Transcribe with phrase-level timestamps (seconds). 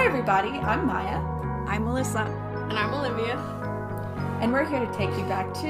[0.00, 0.48] Hi, everybody.
[0.48, 1.18] I'm Maya,
[1.68, 2.20] I'm Melissa.
[2.70, 3.36] And I'm Olivia.
[4.40, 5.68] and we're here to take you back to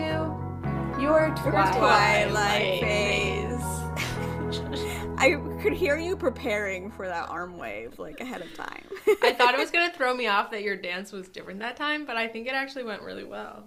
[1.01, 1.75] your twilight.
[1.75, 3.61] Twilight phase.
[5.19, 8.85] I could hear you preparing for that arm wave like ahead of time.
[9.21, 12.05] I thought it was gonna throw me off that your dance was different that time,
[12.05, 13.65] but I think it actually went really well.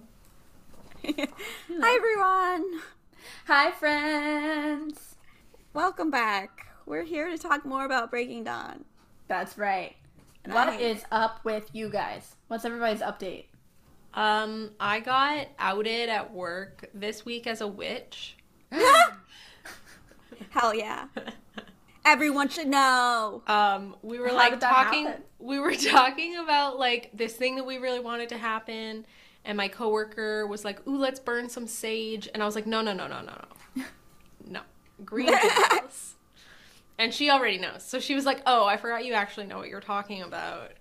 [1.04, 2.80] Hi everyone.
[3.48, 5.16] Hi, friends.
[5.74, 6.68] Welcome back.
[6.86, 8.86] We're here to talk more about Breaking Dawn.
[9.28, 9.96] That's right.
[10.46, 12.36] What I- is up with you guys?
[12.48, 13.46] What's everybody's update?
[14.12, 18.36] Um, I got outed at work this week as a witch.
[20.50, 21.06] Hell yeah.
[22.04, 23.42] Everyone should know.
[23.46, 25.06] Um, we were How like talking.
[25.06, 25.22] happen?
[25.38, 29.06] We were talking about like this thing that we really wanted to happen,
[29.44, 32.82] and my coworker was like, "Ooh, let's burn some sage," and I was like, "No,
[32.82, 33.32] no, no, no, no,
[33.76, 33.84] no,
[34.46, 34.60] no,
[35.04, 36.13] green candles."
[36.98, 39.68] And she already knows, so she was like, "Oh, I forgot you actually know what
[39.68, 40.72] you're talking about."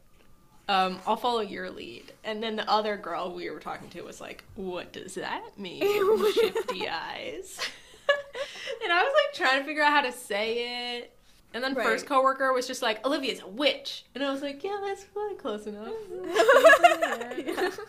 [0.69, 2.13] Um, I'll follow your lead.
[2.23, 5.81] And then the other girl we were talking to was like, "What does that mean?"
[6.33, 7.59] Shifty eyes.
[8.83, 11.11] and I was like trying to figure out how to say it.
[11.53, 11.85] And then Right.
[11.85, 14.05] first coworker was just like, Olivia's a witch.
[14.15, 15.93] And I was like, yeah, that's really close enough.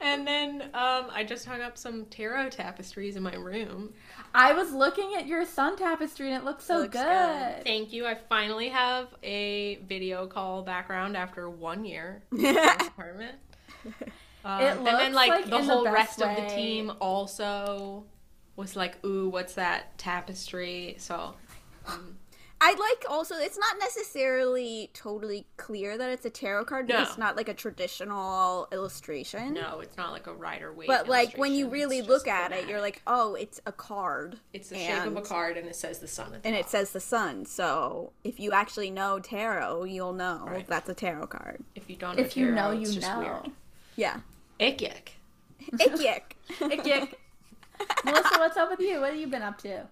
[0.00, 3.92] and then um, I just hung up some tarot tapestries in my room.
[4.36, 7.04] I was looking at your sun tapestry and it looks so It looks good.
[7.56, 7.64] good.
[7.64, 8.06] Thank you.
[8.06, 13.36] I finally have a video call background after one year in this apartment.
[14.44, 16.54] Um, It and then looks like, like the in the whole best rest of the
[16.54, 18.04] team also
[18.54, 21.34] was like, "Ooh, what's that tapestry?" So
[21.88, 22.16] um,
[22.58, 27.08] I like also it's not necessarily totally clear that it's a tarot card because No.
[27.08, 29.52] it's not like a traditional illustration.
[29.54, 30.88] no, it's not like a Rider-Waite.
[30.88, 34.38] But like when you really look just at it, you're like, oh, it's a card.
[34.54, 36.32] it's the shape of a card and it says the sun.
[36.34, 37.44] At the and it says the sun.
[37.44, 40.66] So if you actually know tarot, you'll know Right.
[40.66, 41.62] that's a tarot card.
[41.74, 43.18] if you don't know If you know, tarot, you it's just know.
[43.18, 43.50] weird.
[43.96, 44.20] Yeah.
[44.60, 45.12] Ick ick.
[45.78, 46.36] Ick yick.
[46.62, 47.20] Ick, ick.
[48.04, 49.00] Melissa, what's up with you?
[49.00, 49.86] What have you been up to?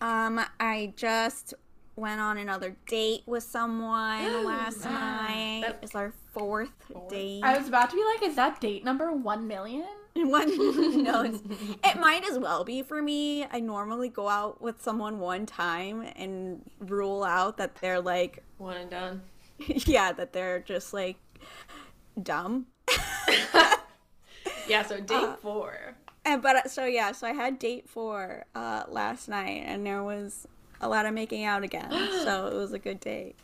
[0.00, 1.54] Um, I just
[1.96, 5.62] went on another date with someone last night.
[5.66, 7.08] That- It's our fourth Fourth?
[7.10, 7.40] date.
[7.42, 9.86] I was about to be like, is that date number one million?
[10.16, 10.48] one
[11.02, 13.44] no, it might as well be for me.
[13.44, 18.76] I normally go out with someone one time and rule out that they're like, One
[18.78, 19.22] and done.
[19.58, 21.16] yeah, that they're just like
[22.22, 22.66] dumb.
[24.68, 25.94] Yeah, so date Uh, four.
[26.24, 30.48] And but so yeah, so I had date four uh, last night, and there was
[30.80, 31.90] a lot of making out again.
[32.24, 33.36] so it was a good date.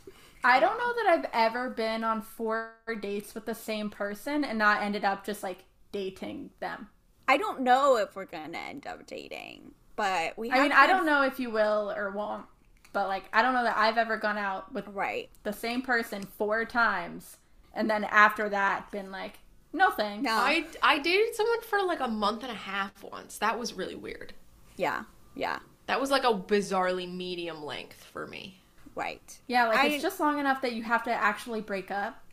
[0.43, 4.57] I don't know that I've ever been on four dates with the same person and
[4.59, 5.59] not ended up just like
[5.91, 6.89] dating them.
[7.27, 10.51] I don't know if we're gonna end up dating, but we.
[10.51, 12.45] I mean, have I don't know if you will or won't,
[12.91, 15.29] but like, I don't know that I've ever gone out with Right.
[15.43, 17.37] the same person four times
[17.73, 19.39] and then after that been like,
[19.71, 20.23] no thanks.
[20.23, 20.33] No.
[20.33, 23.37] I I dated someone for like a month and a half once.
[23.39, 24.33] That was really weird.
[24.77, 25.03] Yeah.
[25.35, 25.59] Yeah.
[25.87, 28.61] That was like a bizarrely medium length for me.
[28.95, 29.39] Right.
[29.47, 32.23] Yeah, like I- it's just long enough that you have to actually break up.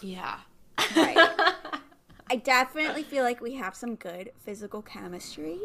[0.00, 0.38] Yeah.
[0.96, 1.16] Right.
[2.30, 5.58] I definitely feel like we have some good physical chemistry.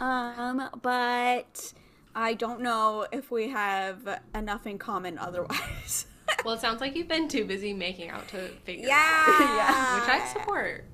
[0.00, 1.72] Um, but
[2.14, 6.06] I don't know if we have enough in common otherwise.
[6.44, 9.24] well, it sounds like you've been too busy making out to figure it yeah.
[9.68, 10.84] out, which I support.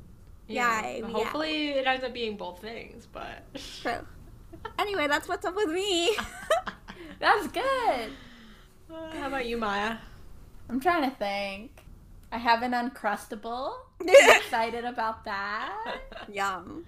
[0.46, 1.12] You Yeah, know, yeah.
[1.12, 3.42] Hopefully, it ends up being both things, but.
[3.82, 4.06] True.
[4.78, 6.16] Anyway, that's what's up with me.
[7.20, 8.10] That's good.
[8.90, 9.96] How about you, Maya?
[10.68, 11.84] I'm trying to think.
[12.30, 13.72] I have an Uncrustable.
[14.00, 15.96] I'm excited about that.
[16.30, 16.84] Yum.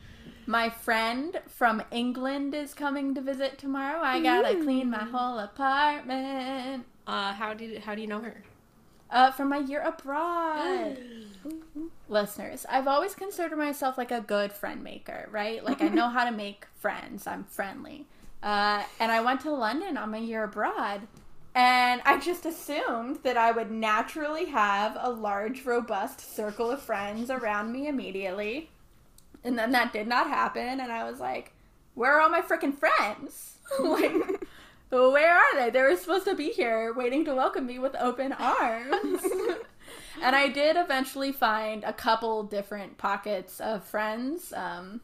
[0.46, 4.00] My friend from England is coming to visit tomorrow.
[4.02, 6.84] I gotta clean my whole apartment.
[7.06, 8.42] Uh, how did how do you know her?
[9.08, 10.98] Uh, from my year abroad.
[12.08, 15.64] Listeners, I've always considered myself like a good friend maker, right?
[15.64, 17.26] Like I know how to make friends.
[17.26, 18.06] I'm friendly.
[18.42, 21.02] Uh, and I went to London on my year abroad,
[21.54, 27.30] and I just assumed that I would naturally have a large, robust circle of friends
[27.30, 28.70] around me immediately.
[29.42, 31.52] And then that did not happen, and I was like,
[31.94, 33.58] "Where are all my freaking friends?
[33.80, 34.12] like,
[34.90, 35.70] where are they?
[35.70, 39.22] They were supposed to be here, waiting to welcome me with open arms."
[40.22, 44.52] and I did eventually find a couple different pockets of friends.
[44.52, 45.00] Um,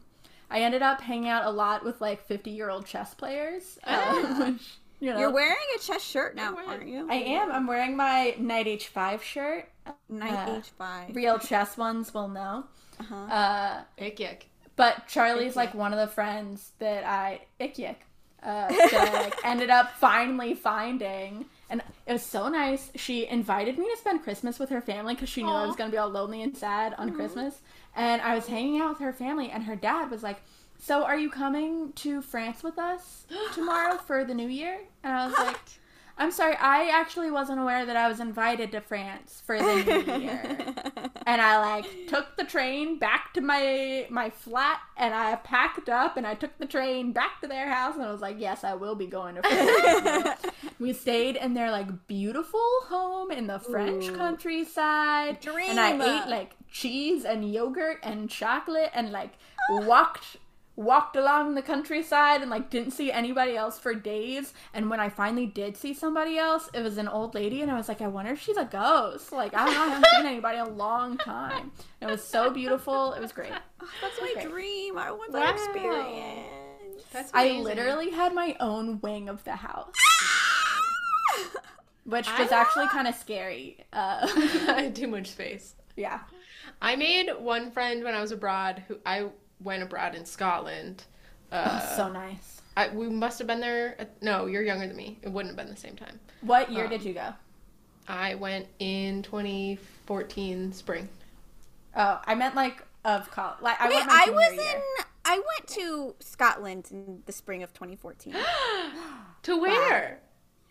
[0.50, 3.79] I ended up hanging out a lot with like 50 year old chess players.
[3.84, 4.62] um, which,
[5.00, 7.08] you know, You're wearing a chess shirt now, You're wearing- aren't you?
[7.11, 7.50] I am.
[7.50, 9.69] I'm wearing my Knight H5 shirt.
[10.08, 11.14] Knight uh, H5.
[11.17, 12.64] Real chess ones will know.
[13.00, 13.14] Uh-huh.
[13.17, 14.46] Uh, Ick ick.
[14.76, 17.96] but Charlie's Ick like one of the friends that I ick yuck,
[18.44, 22.90] uh, I like, ended up finally finding and it was so nice.
[22.96, 25.90] She invited me to spend Christmas with her family because she knew I was gonna
[25.90, 27.62] be all lonely and sad on Christmas.
[27.96, 30.42] And I was hanging out with her family, and her dad was like,
[30.78, 35.26] "So are you coming to France with us tomorrow for the New Year?" And I
[35.26, 35.58] was like.
[36.19, 40.20] I'm sorry, I actually wasn't aware that I was invited to France for the new
[40.20, 40.43] year.
[41.26, 46.17] and I like took the train back to my my flat and I packed up
[46.17, 48.75] and I took the train back to their house and I was like, "Yes, I
[48.75, 50.41] will be going to France."
[50.79, 54.17] we stayed in their like beautiful home in the French Ooh.
[54.17, 55.38] countryside.
[55.47, 59.32] And I ate like cheese and yogurt and chocolate and like
[59.70, 60.37] walked
[60.74, 65.08] walked along the countryside and like didn't see anybody else for days and when i
[65.08, 68.08] finally did see somebody else it was an old lady and i was like i
[68.08, 71.70] wonder if she's a ghost like i i haven't seen anybody in a long time
[72.00, 73.52] it was so beautiful it was great
[74.00, 74.48] That's my Okay.
[74.48, 74.96] dream.
[74.96, 75.40] I want Wow.
[75.40, 77.02] that experience.
[77.12, 79.92] That's i literally had my own wing of the house
[82.04, 85.75] which I- was actually kind of scary uh I had too much space.
[85.96, 86.20] yeah
[86.80, 89.26] I made one friend when I was abroad who I
[89.62, 91.05] went abroad in Scotland.
[91.50, 93.94] Uh, Oh, so nice I, we must have been there.
[94.00, 95.19] At, no, you're younger than me.
[95.23, 96.19] It wouldn't have been the same time.
[96.41, 97.35] what year Um, did you go
[98.09, 101.09] I went in 2014 spring.
[101.97, 104.76] oh i meant like of college like i Wait, went I was year.
[104.76, 105.05] in.
[105.25, 108.35] I went to Scotland in the spring of 2014.
[109.44, 110.19] to where?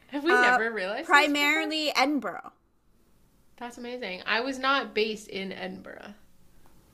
[0.08, 1.04] Have we Uh, never realized?
[1.04, 1.08] this?
[1.08, 2.52] Primarily Edinburgh.
[3.56, 4.24] That's amazing.
[4.26, 6.14] I was not based in Edinburgh.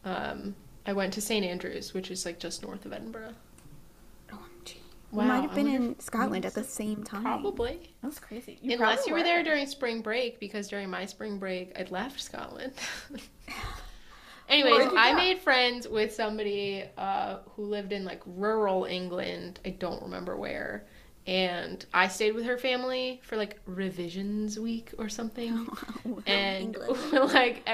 [0.06, 0.56] Um,
[0.88, 3.34] I went to St Andrews, which is like just north of Edinburgh.
[4.31, 4.78] OMG.
[5.12, 7.24] Wow, we might have been in Scotland at the same time.
[7.24, 7.94] Probably.
[8.01, 8.57] That's crazy.
[8.63, 12.72] Unless you were there during spring break, because during my spring break, I'd left Scotland.
[14.50, 19.60] Anyways, I made friends with somebody uh, who lived in like rural England.
[19.66, 20.88] I don't remember where.
[21.25, 25.68] And I stayed with her family for like revisions week or something.
[26.25, 27.12] and England.
[27.34, 27.68] like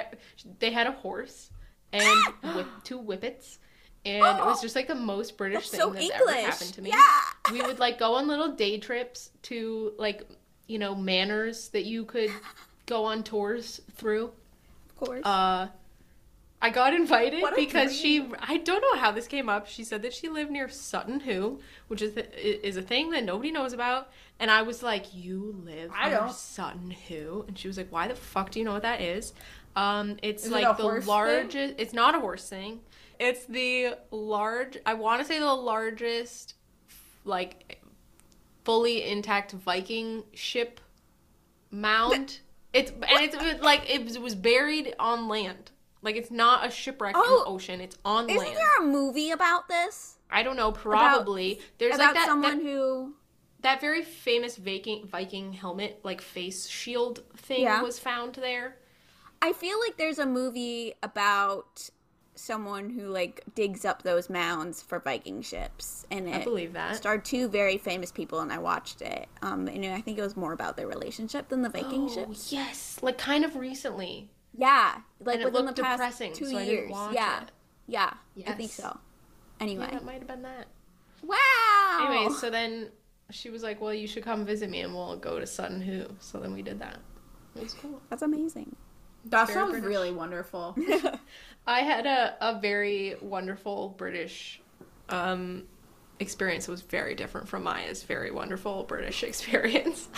[0.58, 1.52] they had a horse
[1.94, 2.20] and
[2.56, 3.60] whip, two whippets.
[4.06, 6.20] And it was just like the most British thing so that's English.
[6.22, 7.52] ever happened to me Yeah.
[7.54, 10.28] we would like go on little day trips to like
[10.68, 12.30] you know manors that you could
[12.86, 14.26] go on tours through
[14.90, 15.26] Of course.
[15.26, 15.68] uh
[16.62, 20.14] i got invited because she i don't know how this came up she said that
[20.14, 24.10] she lived near Sutton Hoo which is the, is a thing that nobody knows about
[24.40, 28.08] and i was like you live I near Sutton Hoo and she was like why
[28.10, 29.34] the fuck do you know what that is
[29.76, 31.08] um it's Is it like a the horse thing?
[31.14, 32.80] largest it's not a horse thing
[33.20, 36.56] it's the large i want to say the largest
[37.26, 37.82] like
[38.64, 40.80] fully intact Viking ship
[41.72, 42.40] mound.
[42.74, 45.72] It's and it's like it was, it was buried on land.
[46.02, 47.82] Like it's not a shipwreck Oh, in the ocean.
[47.82, 48.32] It's on land.
[48.32, 48.58] Isn't land.
[48.58, 50.18] there a movie about this?
[50.32, 50.72] I don't know.
[50.72, 53.14] Probably there's about like that, someone that who.
[53.62, 57.82] that very famous Viking Viking helmet like face shield thing Yeah.
[57.82, 58.78] was found there.
[59.44, 61.90] I feel like there's a movie about
[62.36, 66.96] someone who like digs up those mounds for Viking ships, and I it believe that.
[66.96, 69.28] starred two very famous people, and I watched it.
[69.42, 72.54] Um, and I think it was more about their relationship than the Viking Oh, ships.
[72.54, 74.30] yes, like kind of recently.
[74.56, 76.92] Yeah, like And it within looked the past depressing, two so I years.
[77.12, 77.52] yeah, it.
[77.88, 78.14] yeah,
[78.48, 78.74] I think Yes.
[78.74, 78.84] so.
[78.84, 78.98] Yeah,
[79.60, 80.68] Anyway, that might have been that.
[81.22, 82.08] wow.
[82.10, 82.90] Anyways, so then
[83.30, 86.08] she was like, "Well, you should come visit me, and we'll go to Sutton Hoo."
[86.20, 87.00] So then we did that.
[87.56, 88.02] It was cool.
[88.10, 88.76] that's amazing.
[89.26, 89.88] That very sounds British.
[89.88, 90.76] really wonderful.
[91.68, 94.62] I had a, a very wonderful British
[95.10, 95.64] um,
[96.20, 96.68] experience.
[96.68, 100.10] It was very different from Maya's very wonderful British experience.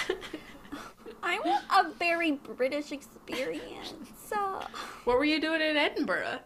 [1.22, 3.94] I want a very British experience.
[4.28, 4.64] So
[5.06, 6.40] what were you doing in Edinburgh?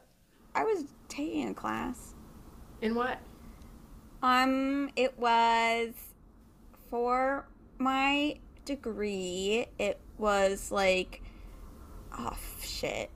[0.56, 2.13] I was taking a class.
[2.82, 3.20] In what?
[4.22, 5.94] Um, it was
[6.89, 7.48] for
[7.78, 8.36] my
[8.66, 9.68] degree.
[9.78, 11.22] It was like,
[12.20, 13.10] oh shit,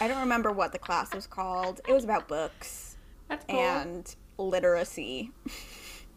[0.00, 1.80] I don't remember what the class was called.
[1.88, 2.96] It was about books
[3.28, 3.58] That's cool.
[3.58, 5.30] and literacy.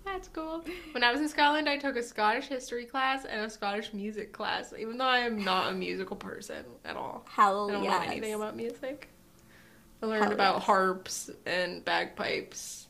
[0.05, 0.63] That's cool.
[0.91, 4.33] When I was in Scotland, I took a Scottish history class and a Scottish music
[4.33, 7.25] class, even though I am not a musical person at all.
[7.29, 7.99] Hell I don't yes.
[7.99, 9.09] know anything about music.
[10.01, 10.63] I learned Hell about yes.
[10.65, 12.87] harps and bagpipes.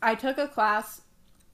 [0.00, 1.02] I took a class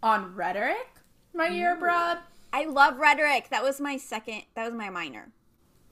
[0.03, 0.87] on rhetoric
[1.33, 2.19] my year abroad.
[2.53, 3.49] I love rhetoric.
[3.50, 4.43] That was my second.
[4.55, 5.29] That was my minor.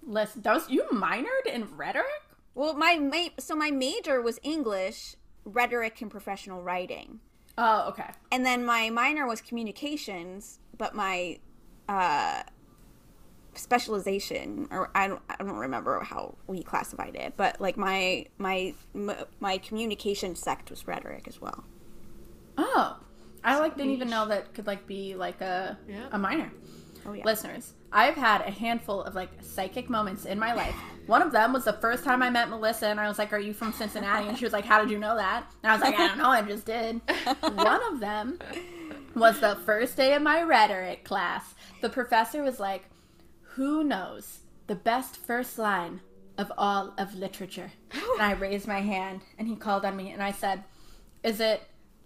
[0.06, 2.06] Listen, that was you minored in rhetoric?
[2.54, 7.20] Well, my ma- so my major was English, rhetoric, and professional writing.
[7.56, 8.10] Oh, okay.
[8.32, 11.38] and then my minor was communications but my
[11.88, 12.42] uh
[13.54, 18.74] specialization or I don't, I don't remember how we classified it but like my my
[18.94, 21.64] m- my communication sect was rhetoric as well
[22.58, 22.96] Oh,
[23.44, 26.08] I like didn't even know that could like be like a Yeah.
[26.12, 26.52] a minor.
[27.06, 27.24] Oh, yeah.
[27.24, 30.74] Listeners, I've had a handful of like psychic moments in my life.
[31.06, 33.38] One of them was the first time I met Melissa, and I was like, Are
[33.38, 34.26] you from Cincinnati?
[34.26, 35.46] And she was like, How did you know that?
[35.62, 37.00] And I was like, I don't know, I just did.
[37.40, 38.40] One of them
[39.14, 41.54] was the first day of my rhetoric class.
[41.82, 42.84] The professor was like,
[43.54, 46.00] Who knows the best first line
[46.36, 47.70] of all of literature?
[47.92, 50.64] And I raised my hand, and he called on me, and I said,
[51.22, 51.62] Is it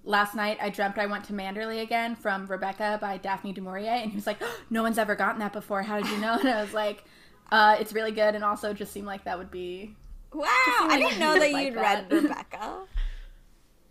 [0.08, 3.90] last night I dreamt I went to Manderley again from Rebecca by Daphne du Maurier,
[4.02, 4.38] and he was like,
[4.70, 5.82] "No one's ever gotten that before.
[5.82, 7.04] How did you know?" And I was like,
[7.52, 9.94] uh, "It's really good," and also just seemed like that would be.
[10.32, 12.10] Wow, I didn't know that like you'd that.
[12.10, 12.80] read Rebecca.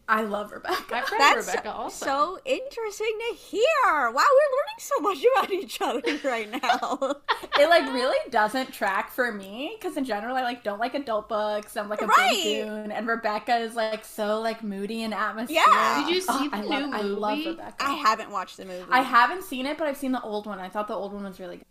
[0.10, 0.76] I love Rebecca.
[0.96, 2.06] I've read That's Rebecca also.
[2.06, 3.64] so interesting to hear.
[3.86, 7.16] Wow, we're learning so much about each other right now.
[7.60, 11.28] it like really doesn't track for me because in general I like don't like adult
[11.28, 11.76] books.
[11.76, 12.30] I'm like a Right.
[12.32, 15.66] big Dune, and Rebecca is like so like moody and atmospheric.
[15.68, 16.04] Yeah.
[16.06, 17.46] Did you oh, see Oh, the I new love, I love?
[17.46, 17.76] Rebecca.
[17.80, 18.86] I haven't watched the movie.
[18.90, 20.60] I haven't seen it, but I've seen the old one.
[20.60, 21.66] I thought the old one was really good.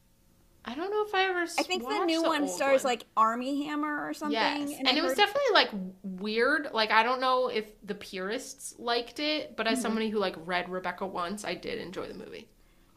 [0.68, 1.42] I don't know if I ever.
[1.42, 4.36] I think the watched new one old stars like Armie Hammer or something.
[4.36, 5.70] Yes, and, I it was definitely like
[6.02, 6.68] weird.
[6.72, 9.72] Like I don't know if the purists liked it, but Mm-hmm.
[9.74, 12.48] as somebody who like read Rebecca once, I did enjoy the movie.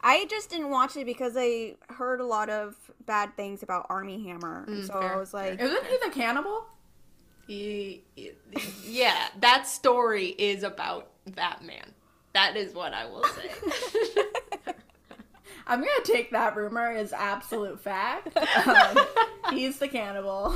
[0.02, 2.74] I just didn't watch it because I heard a lot of
[3.06, 6.10] bad things about Armie Hammer, and Mm, so fair, I was like, Isn't he the
[6.10, 6.64] cannibal?
[7.46, 11.92] Yeah, that story is about that man.
[12.32, 13.50] That is what I will say.
[15.70, 18.36] I'm gonna take that rumor as absolute fact.
[18.66, 18.98] Um,
[19.56, 20.54] he's the cannibal.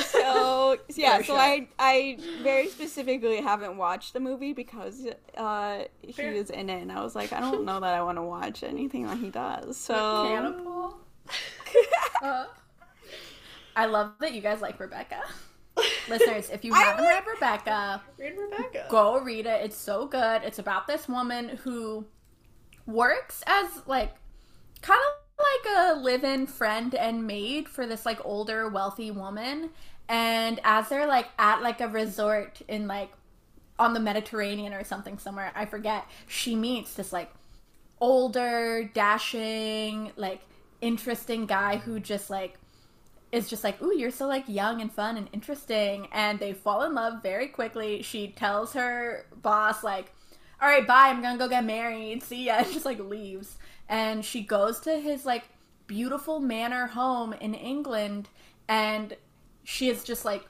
[0.00, 1.18] so yeah.
[1.18, 1.38] For so sure.
[1.38, 5.06] I I very specifically haven't watched the movie because
[5.36, 6.32] uh he Fair.
[6.32, 8.62] is in it, and I was like, I don't know that I want to watch
[8.62, 9.76] anything that he does.
[9.76, 10.98] So cannibal.
[12.22, 12.46] Uh,
[13.76, 15.20] I love that you guys like Rebecca.
[16.08, 18.86] Listeners, if you haven't read Rebecca, read Rebecca.
[18.88, 19.62] go read it.
[19.64, 20.42] It's so good.
[20.44, 22.06] It's about this woman who
[22.86, 24.14] works as like
[24.84, 29.70] kind of like a live-in friend and maid for this like older wealthy woman
[30.08, 33.10] and as they're like at like a resort in like
[33.78, 37.32] on the Mediterranean or something somewhere, I forget, she meets this like
[38.00, 40.42] older, dashing, like
[40.80, 42.54] interesting guy who just like
[43.32, 46.82] is just like, "Ooh, you're so like young and fun and interesting." And they fall
[46.84, 48.02] in love very quickly.
[48.02, 50.12] She tells her boss like,
[50.60, 51.08] "All right, bye.
[51.08, 52.22] I'm going to go get married.
[52.22, 53.56] See ya." And just like leaves.
[53.88, 55.44] And she goes to his like
[55.86, 58.28] beautiful manor home in England
[58.68, 59.16] and
[59.64, 60.46] she is just like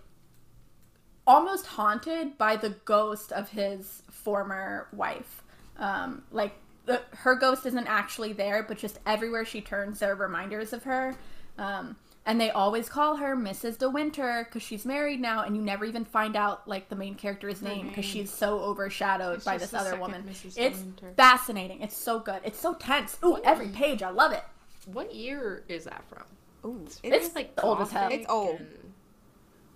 [1.26, 5.42] almost haunted by the ghost of his former wife.
[5.78, 6.54] Um, like
[6.86, 10.84] the, her ghost isn't actually there, but just everywhere she turns, there are reminders of
[10.84, 11.16] her.
[11.58, 13.78] Um, and they always call her Mrs.
[13.78, 17.14] De Winter because she's married now, and you never even find out like the main
[17.14, 20.22] character's name because she's so overshadowed It's by this other woman.
[20.28, 20.54] Mrs.
[20.56, 20.82] It's
[21.16, 21.82] fascinating.
[21.82, 22.40] It's so good.
[22.44, 23.18] It's so tense.
[23.24, 24.02] Ooh, every page.
[24.02, 24.42] I love it.
[24.86, 26.24] What year is that from?
[26.64, 28.04] Ooh, It's it's like old as hell.
[28.04, 28.60] gothic It's old.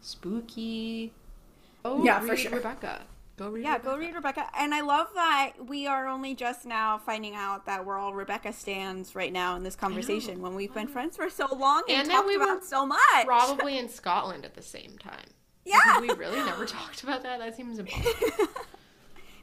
[0.01, 1.13] Spooky.
[1.85, 2.53] Oh, Yeah, for sure.
[2.53, 3.03] Rebecca.
[3.39, 3.63] Go read.
[3.63, 3.89] Yeah, Rebecca.
[3.91, 4.51] go read Rebecca.
[4.59, 8.53] And I love that we are only just now finding out that we're all Rebecca
[8.53, 12.09] stands right now in this conversation when we've been friends for so long and, And
[12.11, 12.99] that talked we about so much.
[13.25, 15.15] Probably in Scotland at the same time.
[15.65, 16.01] Yeah.
[16.01, 17.41] We really never talked about that.
[17.41, 18.11] That seems impossible.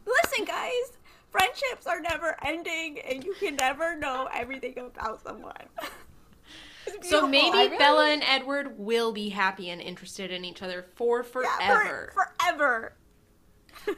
[0.08, 0.98] Listen, guys,
[1.30, 5.54] friendships are never ending, and you can never know everything about someone.
[7.02, 11.24] So maybe really- Bella and Edward will be happy and interested in each other for
[11.24, 11.50] forever.
[11.60, 12.94] Yeah, for, forever.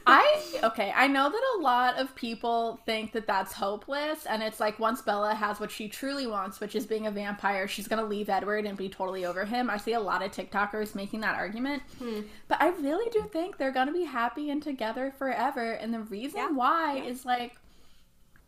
[0.06, 0.92] I okay.
[0.94, 5.02] I know that a lot of people think that that's hopeless, and it's like once
[5.02, 8.66] Bella has what she truly wants, which is being a vampire, she's gonna leave Edward
[8.66, 9.70] and be totally over him.
[9.70, 12.20] I see a lot of TikTokers making that argument, hmm.
[12.48, 15.72] but I really do think they're gonna be happy and together forever.
[15.72, 17.04] And the reason Yeah, why yeah.
[17.04, 17.56] is like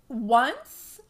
[0.09, 1.01] once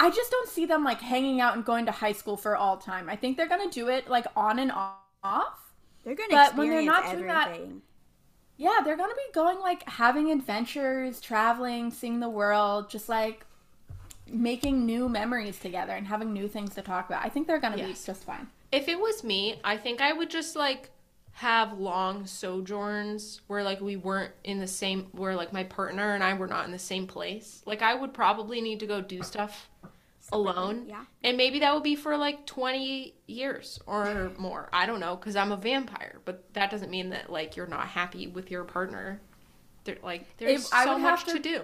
[0.00, 2.76] I just don't see them like hanging out and going to high school for all
[2.76, 3.08] time.
[3.08, 5.74] I think they're gonna do it like on and off.
[6.04, 7.82] They're gonna But when they're not doing that- everything.
[8.58, 13.46] Yeah, they're gonna be going like having adventures, traveling, seeing the world, just like
[14.30, 17.24] making new memories together and having new things to talk about.
[17.24, 18.02] I think they're gonna Yes.
[18.02, 18.48] be just fine.
[18.72, 20.90] If it was me, I think I would just like
[21.32, 26.24] have long sojourns where like we weren't in the same where like my partner and
[26.24, 27.62] I were not in the same place.
[27.64, 29.70] Like I would probably need to go do stuff
[30.32, 30.86] alone.
[30.88, 31.04] yeah.
[31.24, 34.68] And maybe that would be for like 20 years or more.
[34.72, 37.88] I don't know cuz I'm a vampire, but that doesn't mean that like you're not
[37.88, 39.20] happy with your partner.
[39.84, 41.60] There like there's If so much to to- do.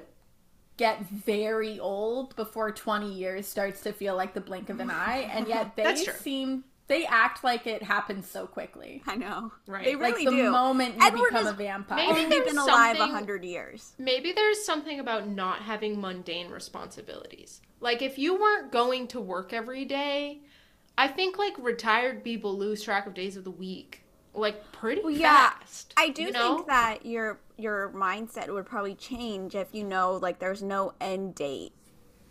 [0.76, 5.28] Get very old before twenty years starts to feel like the blink of an eye,
[5.32, 9.02] and yet they seem they act like it happens so quickly.
[9.06, 9.52] I know.
[9.66, 9.84] Right.
[9.84, 10.50] They Like really the do.
[10.50, 11.96] moment you Edward become has a vampire.
[11.96, 13.92] Maybe only there's been alive a hundred years.
[13.98, 17.60] Maybe there's something about not having mundane responsibilities.
[17.80, 20.40] Like if you weren't going to work every day,
[20.96, 24.02] I think like retired people lose track of days of the week
[24.34, 25.94] like pretty Well, yeah, fast.
[25.96, 26.56] I do you know?
[26.56, 31.34] think that your your mindset would probably change if you know like there's no end
[31.34, 31.72] date.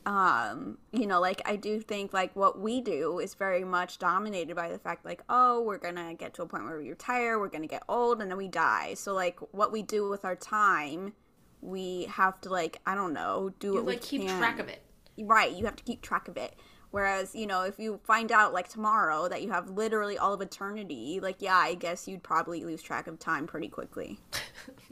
[0.06, 4.56] Um, you know, like I do think like what we do is very much dominated
[4.56, 7.50] by the fact like, oh, we're gonna get to a point where we retire, we're
[7.50, 8.96] gonna get old, and then we die.
[8.96, 11.14] So like what we do with our time,
[11.62, 14.38] we have to like I don't know do you like we keep can.
[14.38, 14.82] track of it.
[15.18, 16.56] Right, you have to keep track of it.
[16.92, 20.42] Whereas, you know, if you find out like tomorrow that you have literally all of
[20.42, 24.20] eternity, like yeah, I guess you'd probably lose track of time pretty quickly.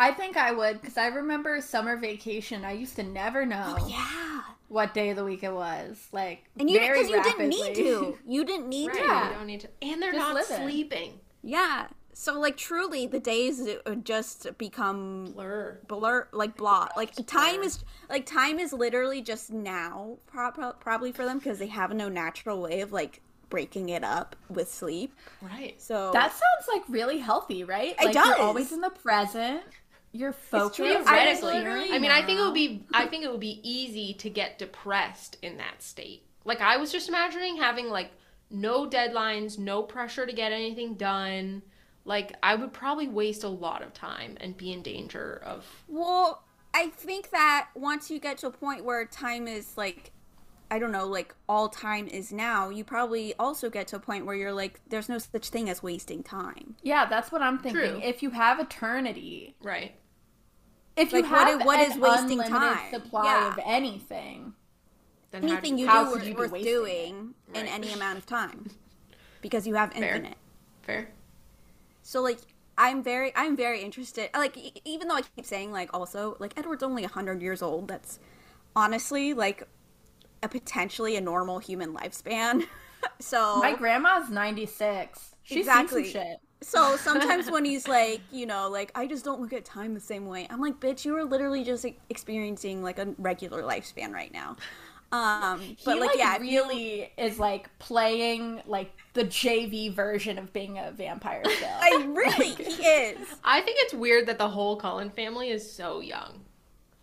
[0.00, 2.64] I think I would because I remember summer vacation.
[2.64, 4.40] I used to never know Oh, Yeah.
[4.68, 6.08] what day of the week it was.
[6.10, 8.18] Like, And you because you didn't need to.
[8.26, 8.98] You didn't need Right.
[8.98, 9.04] to.
[9.04, 9.28] Yeah.
[9.28, 10.56] You don't need to and they're Just not living.
[10.66, 11.20] sleeping.
[11.42, 11.88] Yeah.
[12.14, 15.80] So like truly the days would just become Blur.
[15.86, 16.92] blur like blot.
[16.96, 17.64] Like time blur.
[17.64, 21.92] is like time is literally just now pro- pro- probably for them because they have
[21.92, 25.12] no natural way of like breaking it up with sleep.
[25.42, 25.74] Right.
[25.80, 27.96] So That sounds like really healthy, right?
[28.00, 28.28] It like does.
[28.28, 29.62] You're always in the present.
[30.12, 30.80] You're focused.
[31.06, 34.14] I literally I mean, I think it would be I think it would be easy
[34.14, 36.24] to get depressed in that state.
[36.44, 38.10] Like I was just imagining having like
[38.50, 41.62] no deadlines, no pressure to get anything done.
[42.04, 46.42] Like I would probably waste a lot of time and be in danger of Well,
[46.74, 50.12] I think that once you get to a point where time is like,
[50.70, 54.24] I don't know, like all time is now, you probably also get to a point
[54.26, 56.76] where you're like, there's no such thing as wasting time.
[56.82, 57.80] Yeah, that's what I'm thinking.
[57.90, 58.00] True.
[58.02, 59.94] If you have eternity, right.
[60.96, 62.90] if you Like, what have is- what an is wasting unlimited time?
[62.92, 63.48] supply Yeah.
[63.52, 64.54] of anything,
[65.32, 67.72] Then how'd Anything you how do is you be worth wasting doing in Right.
[67.72, 68.70] any amount of time
[69.42, 70.14] because you have Fair.
[70.16, 70.38] infinite.
[70.82, 71.10] Fair.
[72.02, 72.38] So like.
[72.78, 74.30] I'm very, I'm very interested.
[74.32, 77.88] Like, e- even though I keep saying, like, also, like, Edward's only hundred years old.
[77.88, 78.18] That's
[78.74, 79.68] honestly like
[80.42, 82.66] a potentially a normal human lifespan.
[83.20, 85.34] so my grandma's 96.
[85.42, 86.04] She's Exactly.
[86.04, 86.36] seen some shit.
[86.62, 90.00] So sometimes when he's like, you know, like I just don't look at time the
[90.00, 90.46] same way.
[90.50, 94.56] I'm like, bitch, you are literally just like, experiencing like a regular lifespan right now.
[95.12, 99.92] Um, but he like, like, yeah, if you- really is like playing like the JV
[99.92, 101.68] version of being a vampire still.
[101.68, 103.18] I really he is.
[103.42, 106.42] I think it's weird that the whole Cullen family is so young.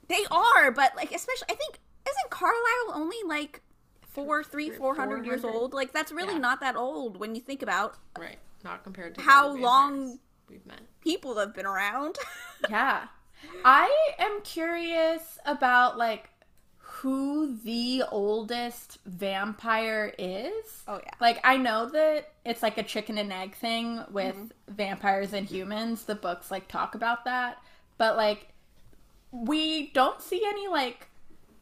[0.07, 3.61] They are, but like, especially, I think isn't Carlisle only like
[4.01, 5.73] four, three, four hundred years old?
[5.73, 6.39] Like that's really Yeah.
[6.39, 8.37] not that old when you think about Right.
[8.63, 10.81] Not compared to How long- we've met.
[11.01, 12.17] people have been around.
[12.69, 13.07] Yeah.
[13.63, 16.29] I am curious about like
[16.77, 20.83] who the oldest vampire is.
[20.87, 21.11] Oh, yeah.
[21.21, 24.73] Like I know that it's like a chicken and egg thing with mm-hmm.
[24.73, 26.05] vampires and humans.
[26.05, 27.59] The books like talk about that.
[27.99, 28.47] But like
[29.31, 31.07] we don't see any like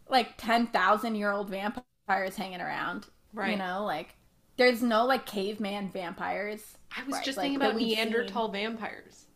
[0.10, 3.08] like 10,000 year old vampires hanging around.
[3.42, 3.58] You Right.
[3.58, 4.16] know, like
[4.58, 6.78] there's no like caveman vampires.
[6.96, 8.34] I was Right, just thinking that about we've seen.
[8.34, 9.26] Neanderthal vampires.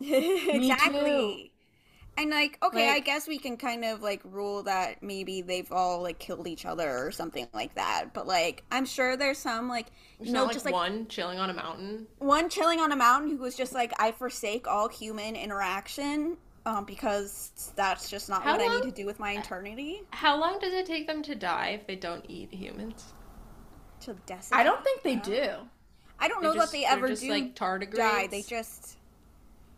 [0.52, 1.52] exactly.
[2.18, 6.02] And like, okay, I guess we can kind of like rule that maybe they've all
[6.02, 8.14] like killed each other or something like that.
[8.14, 9.88] But like, I'm sure there's some like,
[10.22, 12.06] you know, like just like one chilling on a mountain.
[12.18, 16.36] one chilling on a mountain who was just like, I forsake all human interaction.
[16.66, 20.02] Um, because that's just not How what I need to do with my eternity.
[20.10, 23.12] How long does it take them to die if they don't eat humans?
[24.00, 24.48] To death.
[24.52, 25.52] I don't think they do.
[26.18, 27.96] I don't They know just- that they ever just, do like tardigrades?
[27.96, 28.26] die.
[28.26, 28.96] They just.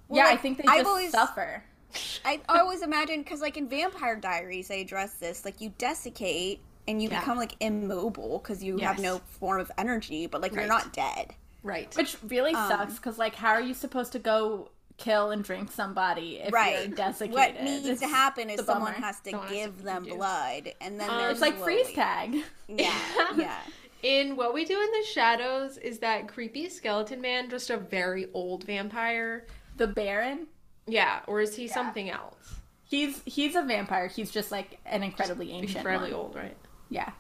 [0.09, 1.63] Well, yeah, I like, think they I've just always- suffer.
[2.25, 7.01] I always imagine because like in Vampire Diaries they address this like you desiccate and
[7.03, 7.21] you Yeah.
[7.21, 10.63] become like immobile because you have no form of energy, but like Right.
[10.63, 11.35] you're not dead.
[11.63, 11.95] Right.
[11.97, 14.71] Which really Um, sucks because, like, how are you supposed to go
[15.03, 16.89] kill and drink somebody if right.
[16.89, 17.35] you're desiccated?
[17.35, 19.07] What needs It's to happen is someone bummer.
[19.07, 20.15] has to Someone has to give them you.
[20.17, 22.37] blood, and then Um, they're It's like freeze tag.
[22.69, 22.95] Yeah,
[23.37, 23.59] yeah.
[24.03, 28.27] In What We Do in the Shadows, is that creepy skeleton man just a very
[28.35, 29.47] old vampire?
[29.77, 30.47] The Baron.
[30.87, 32.55] Yeah, or is he something else?
[32.85, 34.09] He's he's a vampire.
[34.09, 35.79] He's just like an incredibly ancient.
[35.79, 36.21] Incredibly one.
[36.21, 36.57] old, right?
[36.91, 37.11] Yeah.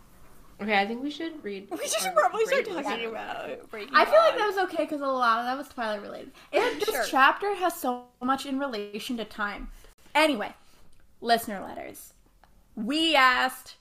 [0.60, 1.68] Okay, I think we should read.
[1.70, 5.00] We should our probably start talking about Breaking I feel like that was okay because
[5.00, 6.32] a lot of that was Twilight related.
[6.52, 7.04] And this Sure.
[7.08, 9.68] chapter has so much in relation to time.
[10.14, 10.52] Anyway,
[11.20, 12.12] listener letters.
[12.76, 13.76] We asked,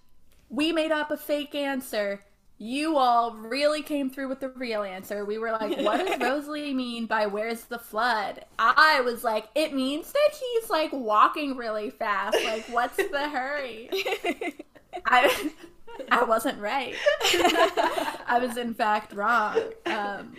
[0.50, 2.24] we made up a fake answer.
[2.58, 5.26] You all really came through with the real answer.
[5.26, 8.46] We were like, what does Rosalie mean by where's the flood?
[8.60, 12.38] I was like, it means that he's like walking really fast.
[12.44, 13.90] Like, what's the hurry?
[15.06, 15.52] I,
[16.10, 16.96] I wasn't right.
[18.28, 19.58] I was in fact wrong.
[19.86, 20.36] Um,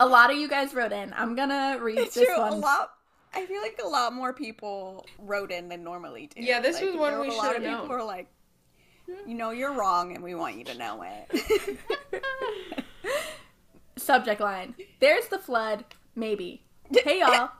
[0.00, 1.12] a lot of you guys wrote in.
[1.16, 2.38] I'm gonna read It's this true.
[2.40, 2.52] one.
[2.52, 2.90] A lot.
[3.32, 6.42] I feel like a lot more people wrote in than normally do.
[6.42, 7.86] Yeah, this Like, was one there we were a should've of people known.
[7.88, 8.28] who are like,
[9.26, 11.78] you know, you're wrong, and we want you to know it.
[13.96, 15.84] Subject line There's the flood.
[16.14, 16.62] Maybe.
[16.92, 17.50] Hey y'all.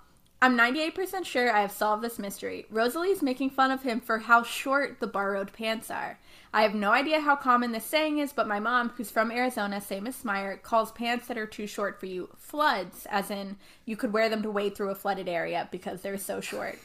[0.43, 2.67] I'm 98% sure I have solved this mystery.
[2.71, 6.19] Rosalie's making fun of him for how short the borrowed pants are.
[6.55, 9.81] I have no idea how common this saying is, but my mom, who's from Arizona,
[9.81, 13.97] same as SMeyer, calls pants that are too short for you floods, as in you
[13.97, 16.79] could wear them to wade through a flooded area because they're so short.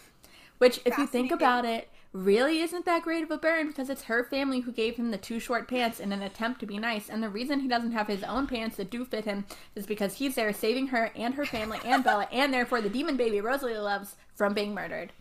[0.57, 4.05] Which, if you think about it, really isn't that great of a burn because it's
[4.05, 7.07] her family who gave him the too short pants in an attempt to be nice.
[7.07, 10.15] And the reason he doesn't have his own pants that do fit him is because
[10.15, 13.77] he's there saving her and her family and Bella and therefore the demon baby Rosalie
[13.77, 15.11] loves from being murdered.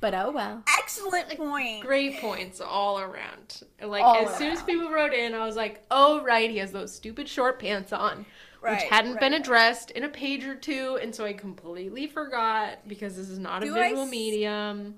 [0.00, 0.64] But oh well.
[0.86, 1.82] Excellent point.
[1.82, 3.62] Great points all around.
[3.82, 6.70] Like All as soon as people wrote in, I was like, "Oh right, he has
[6.70, 8.24] those stupid short pants on."
[8.60, 13.16] Which hadn't been addressed in a page or two, and so I completely forgot because
[13.16, 14.94] this is not a Do I visual s- medium.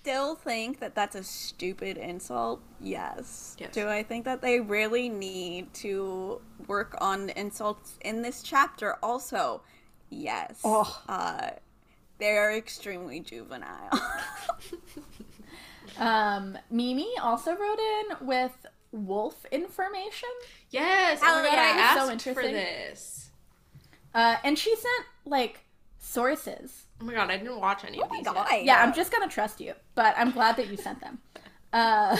[0.00, 2.60] Still think that that's a stupid insult?
[2.80, 3.56] Yes.
[3.60, 3.72] Yes.
[3.72, 8.96] Do I think that they really need to work on insults in this chapter?
[9.02, 9.62] Also,
[10.10, 10.60] yes.
[10.64, 11.02] Oh.
[11.08, 11.50] Uh,
[12.18, 13.90] they're extremely juvenile.
[15.98, 20.28] Um, Mimi also wrote in with wolf information.
[20.70, 21.48] Yes, oh yeah.
[21.50, 23.30] I That was so asked for this.
[24.14, 25.60] Uh, and she sent like
[25.98, 26.84] sources.
[27.00, 28.24] Oh my god, I didn't watch any oh of my these.
[28.26, 28.46] god.
[28.50, 28.64] Yet.
[28.64, 31.18] Yeah, I'm just gonna trust you, but I'm glad that you sent them.
[31.72, 32.16] Uh,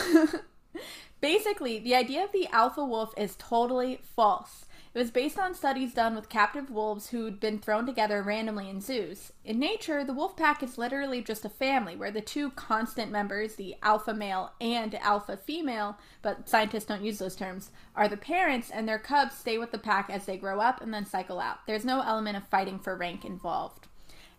[1.21, 4.67] basically, the idea of the alpha wolf is totally false.
[4.95, 8.81] It was based on studies done with captive wolves who'd been thrown together randomly in
[8.81, 9.33] zoos.
[9.45, 13.55] In nature, the wolf pack is literally just a family where the two constant members,
[13.55, 18.71] the alpha male and alpha female, but scientists don't use those terms, are the parents
[18.71, 21.67] and their cubs stay with the pack as they grow up and then cycle out.
[21.67, 23.89] There's no element of fighting for rank involved.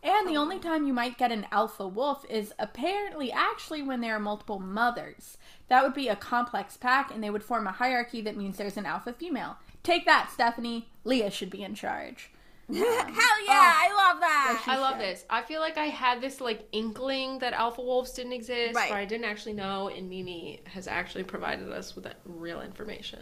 [0.02, 4.16] And the only time you might get an alpha wolf is apparently actually when there
[4.16, 5.38] are multiple mothers.
[5.68, 8.78] That would be a complex pack, and they would form a hierarchy that means there's
[8.78, 9.58] an alpha female.
[9.90, 10.88] Take that, Stephenie.
[11.04, 12.30] Leah should be in charge.
[12.72, 14.64] Hell yeah, I love that.
[14.68, 15.02] I love should.
[15.02, 15.26] this.
[15.32, 18.90] I feel like I had this like inkling that alpha wolves didn't exist, Right.
[18.92, 19.88] but I didn't actually know.
[19.90, 23.22] And Mimi has actually provided us with that real information.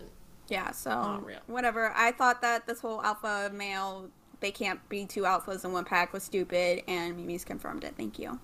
[0.50, 1.40] Yeah, so real.
[1.48, 1.94] whatever.
[1.96, 4.10] I thought that this whole alpha male,
[4.42, 7.94] they can't be two alphas in one pack was stupid, and Mimi's confirmed it.
[7.96, 8.40] Thank you.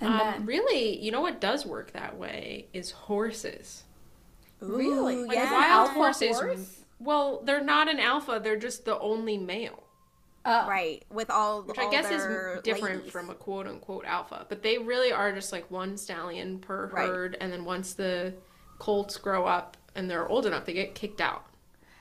[0.00, 3.84] And um, then, really, you know what does work that way is horses.
[4.60, 5.16] Really?
[5.16, 5.52] Ooh, Like yeah.
[5.52, 6.36] wild Wild horses.
[6.38, 6.82] horse?
[6.98, 8.40] Well, they're not an alpha.
[8.42, 9.82] They're just the only male,
[10.44, 13.12] uh, Right, with all which all I guess is different ladies.
[13.12, 14.46] from a quote unquote alpha.
[14.48, 17.06] But they really are just like one stallion per Right.
[17.06, 18.34] herd, and then once the
[18.78, 21.44] colts grow up and they're old enough, they get kicked out.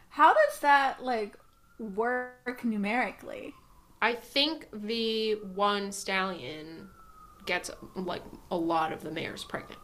[0.10, 1.36] how does that like
[1.77, 3.53] work numerically?
[4.01, 6.89] I think the one stallion
[7.45, 9.79] gets like a lot of the mares pregnant.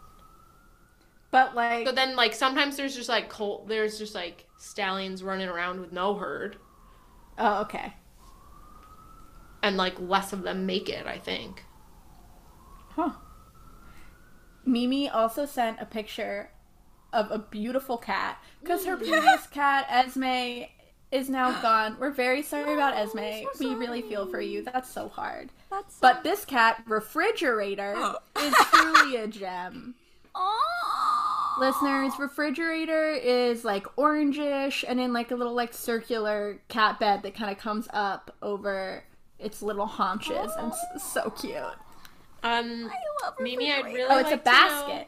[1.32, 5.48] But like, But then like sometimes there's just like colt there's just like stallions running
[5.48, 6.58] around with no herd
[7.38, 7.94] oh, okay,
[9.64, 11.64] and like less of them make it, I think.
[12.90, 13.12] huh?
[14.66, 16.52] Mimi also sent a picture
[17.14, 20.66] of a beautiful cat because her previous cat Esme
[21.12, 21.98] is now gone.
[22.00, 23.48] We're very sorry about Oh, Esme.
[23.56, 24.64] so we really feel for you.
[24.64, 25.50] That's so hard.
[25.70, 28.18] That's But this cat, Refrigerator, oh.
[28.40, 29.96] is truly a gem.
[30.36, 37.24] oh, Listeners, Refrigerator is like orangish and in like a little like circular cat bed
[37.24, 39.04] that kind of comes up over
[39.40, 41.56] its little haunches and it's so cute.
[42.44, 45.08] Um I love Mimi, I'd really Oh, it's a like to know- basket.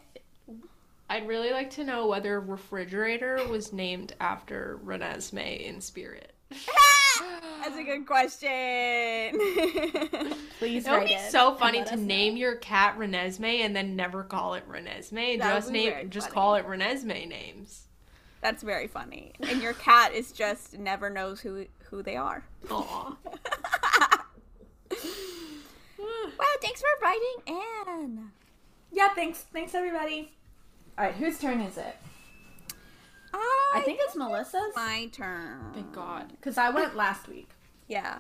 [1.10, 6.33] I'd really like to know whether refrigerator was named after Renesmee in spirit.
[7.64, 8.50] That's a good question.
[10.60, 12.04] Please It would be in so funny to us know.
[12.06, 15.40] name your cat Renesmee and then never call it Renesmee.
[15.40, 16.34] That Just name just funny.
[16.34, 17.84] call it Renesmee names.
[18.42, 19.32] That's very funny.
[19.40, 22.44] And your cat is just never knows who who they are.
[22.70, 23.16] Aw.
[26.00, 28.32] Wow, thanks for writing in.
[28.92, 29.46] Yeah, thanks.
[29.54, 30.32] Thanks everybody.
[30.98, 31.96] All right, whose turn is it?
[33.34, 35.72] I think it's Melissa's my turn.
[35.74, 36.30] Thank God.
[36.32, 37.50] because I went last week.
[37.88, 38.20] Yeah.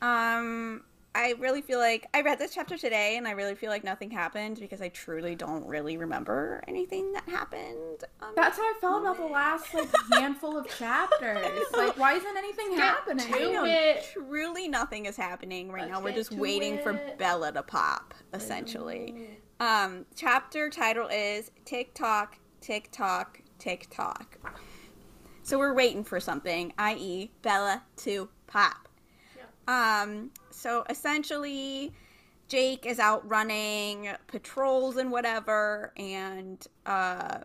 [0.00, 3.82] Um, I really feel like I read this chapter today, and I really feel like
[3.82, 8.04] nothing happened because I truly don't really remember anything that happened.
[8.20, 11.64] Um, That's how I felt about the last like handful of chapters.
[11.72, 13.26] Like, why isn't anything happening?
[13.32, 14.08] to no, it.
[14.12, 16.00] truly nothing is happening right Let's now.
[16.00, 16.92] We're just to waiting for.
[17.18, 19.38] Bella to pop, essentially.
[19.60, 24.38] Um, chapter title is Tick Tock, TikTok, Tick Tock.
[25.42, 28.88] So we're waiting for something, i.e., Bella to pop.
[29.66, 31.92] Um, so essentially,
[32.48, 37.38] Jake is out running patrols and whatever, and uh,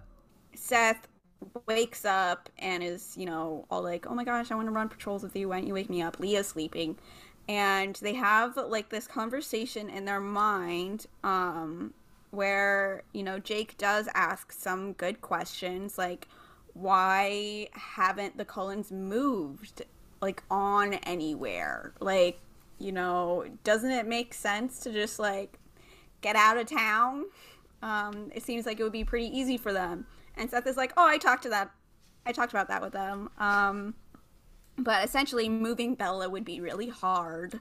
[0.56, 1.08] Seth
[1.68, 4.90] wakes up and is, you know, all like, oh my gosh, I want to run
[4.90, 5.50] patrols with you.
[5.50, 6.20] Why don't you wake me up?
[6.20, 6.98] Leah's sleeping.
[7.50, 11.94] And they have like this conversation in their mind um,
[12.34, 16.28] where, you know, Jake does ask some good questions like,
[16.74, 19.84] why haven't the Cullens moved
[20.20, 21.94] like on anywhere?
[22.00, 22.40] Like,
[22.80, 25.60] you know, doesn't it make sense to just like
[26.22, 27.26] get out of town?
[27.84, 30.08] Um, it seems like it would be pretty easy for them.
[30.36, 31.70] And Seth is like, oh, I talked to that.
[32.26, 33.30] I talked about that with them.
[33.38, 33.94] Um,
[34.76, 37.60] but essentially, moving Bella would be really hard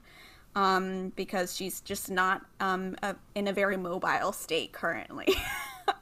[0.55, 5.27] um, because she's just not um, a, in a very mobile state currently.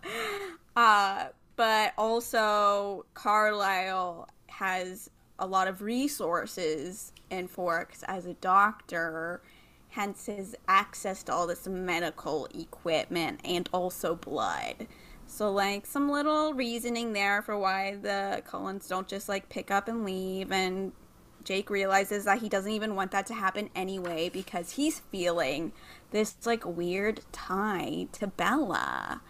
[0.75, 5.09] uh, but also, Carlisle has
[5.39, 9.41] a lot of resources in Forks as a doctor,
[9.89, 14.87] hence his access to all this medical equipment and also blood.
[15.25, 19.87] So, like, some little reasoning there for why the Cullens don't just, like, pick up
[19.87, 20.51] and leave.
[20.51, 20.91] And
[21.43, 25.71] Jake realizes that he doesn't even want that to happen anyway because he's feeling
[26.11, 29.21] this, like, weird tie to Bella.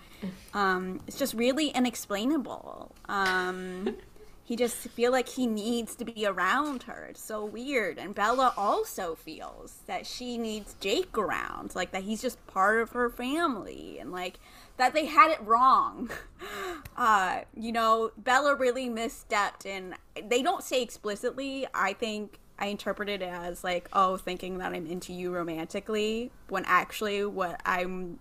[0.54, 2.95] Um, it's just really unexplainable.
[3.08, 3.95] Um,
[4.43, 7.08] he just feel like he needs to be around her.
[7.10, 7.97] It's so weird.
[7.97, 12.89] And Bella also feels that she needs Jake around, like that he's just part of
[12.91, 14.39] her family, and like
[14.78, 16.10] that they had it wrong.
[16.98, 19.96] Uh, you know, Bella really misstepped, and
[20.30, 21.66] they don't say explicitly.
[21.74, 26.64] I think I interpreted it as like, oh, thinking that I'm into you romantically, when
[26.66, 28.20] actually what I'm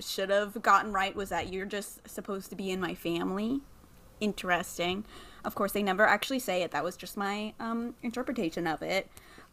[0.00, 3.60] should have gotten right was that you're just supposed to be in my family.
[4.20, 5.04] Interesting.
[5.44, 6.70] Of course, they never actually say it.
[6.70, 9.08] That was just my um, interpretation of it.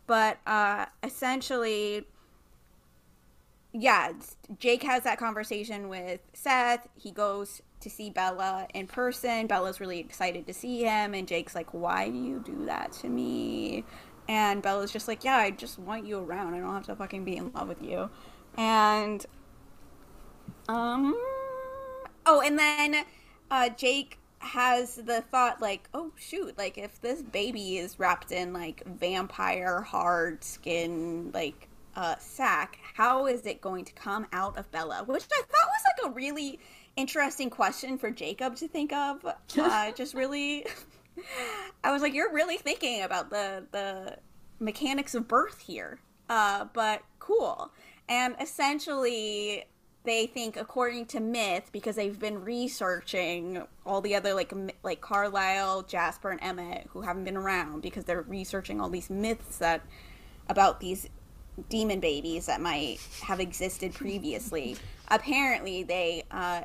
[0.07, 2.05] But uh, essentially,
[3.73, 4.13] yeah,
[4.57, 6.87] Jake has that conversation with Seth.
[6.95, 9.47] He goes to see Bella in person.
[9.47, 13.09] Bella's really excited to see him, and Jake's like, "Why do you do that to
[13.09, 13.83] me?"
[14.27, 16.53] And Bella's just like, "Yeah, I just want you around.
[16.53, 18.09] I don't have to fucking be in love with you."
[18.57, 19.25] And
[20.69, 21.15] um,
[22.25, 23.03] oh, and then
[23.49, 26.57] uh, Jake has the thought like, "Oh shoot!
[26.57, 33.27] Like if this baby is wrapped in like vampire hard skin, like." Uh, sack, how
[33.27, 35.03] is it going to come out of Bella?
[35.05, 36.57] Which I thought was like a really
[36.95, 39.25] interesting question for Jacob to think of.
[39.57, 40.65] Uh, just really,
[41.83, 44.17] I was like, you're really thinking about the the
[44.59, 45.99] mechanics of birth here.
[46.29, 47.71] Uh, but cool.
[48.07, 49.65] And essentially,
[50.03, 55.83] they think, according to myth, because they've been researching all the other like like Carlisle,
[55.83, 59.81] Jasper, and Emmett who haven't been around because they're researching all these myths that
[60.47, 61.09] about these
[61.69, 64.77] demon babies that might have existed previously.
[65.11, 66.61] Apparently, they uh,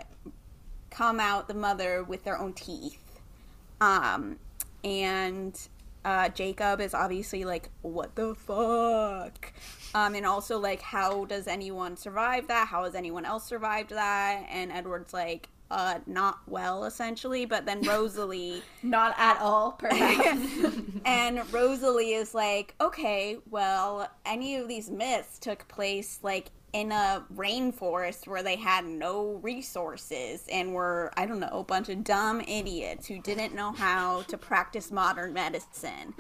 [0.91, 3.21] come out the mother with their own teeth.
[3.81, 4.39] Um,
[4.83, 5.59] and
[6.05, 9.53] uh, Jacob is obviously like, what the fuck?
[9.95, 12.69] Um, and also like, how does anyone survive that?
[12.69, 14.47] How has anyone else survived that?
[14.49, 17.45] And Edward's like, uh, not well, essentially.
[17.45, 20.49] But then Rosalie, Not at all, perhaps.
[21.05, 27.25] and Rosalie is like, okay, well, any of these myths took place like in a
[27.35, 32.43] rainforest where they had no resources and were, I don't know, a bunch of dumb
[32.43, 36.13] idiots who didn't know how to practice modern medicine.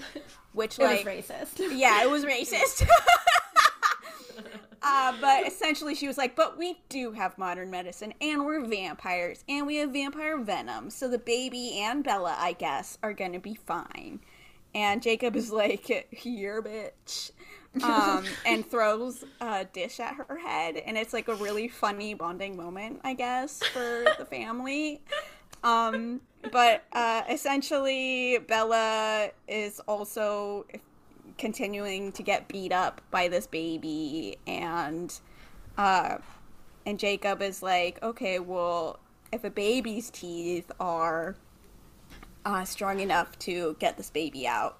[0.55, 1.77] Which, it like, was racist.
[1.77, 2.89] yeah, it was racist.
[4.83, 9.45] uh, but essentially, she was like, "But we do have modern medicine, and we're vampires,
[9.51, 13.55] and we have vampire venom, so the baby and Bella, I guess, are gonna be
[13.55, 14.21] fine."
[14.75, 17.33] And Jacob is like, "Here, bitch,"
[17.83, 22.57] um, and throws a dish at her head, and it's like a really funny bonding
[22.57, 25.01] moment, I guess, for the family.
[25.63, 26.21] Um,
[26.53, 30.67] but uh, essentially, Bella is also
[31.39, 35.21] continuing to get beat up by this baby and
[35.77, 36.17] uh
[36.87, 39.01] and Jacob is like, okay, well,
[39.33, 41.35] if a baby's teeth are
[42.45, 44.79] uh, strong enough to get this baby out,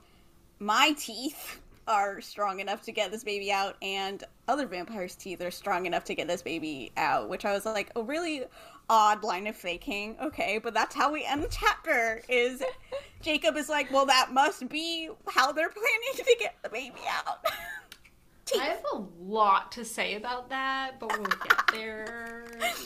[0.61, 5.51] my teeth are strong enough to get this baby out, and other vampires' teeth are
[5.51, 7.29] strong enough to get this baby out.
[7.29, 8.45] Which I was like, a really
[8.89, 10.17] odd line of faking.
[10.21, 12.23] Okay, but that's how we end the chapter.
[12.29, 12.63] Is
[13.23, 17.45] Jacob is like, well, that must be how they're planning to get the baby out.
[18.61, 22.47] I have a lot to say about that, but we'll get there.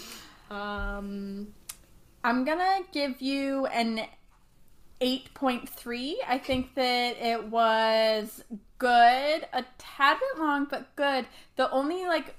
[0.50, 1.54] Um,
[2.24, 4.00] I'm gonna give you an
[5.00, 6.14] 8.3.
[6.28, 8.44] I think that it was
[8.78, 11.26] good, a tad bit long, but good.
[11.56, 12.34] The only like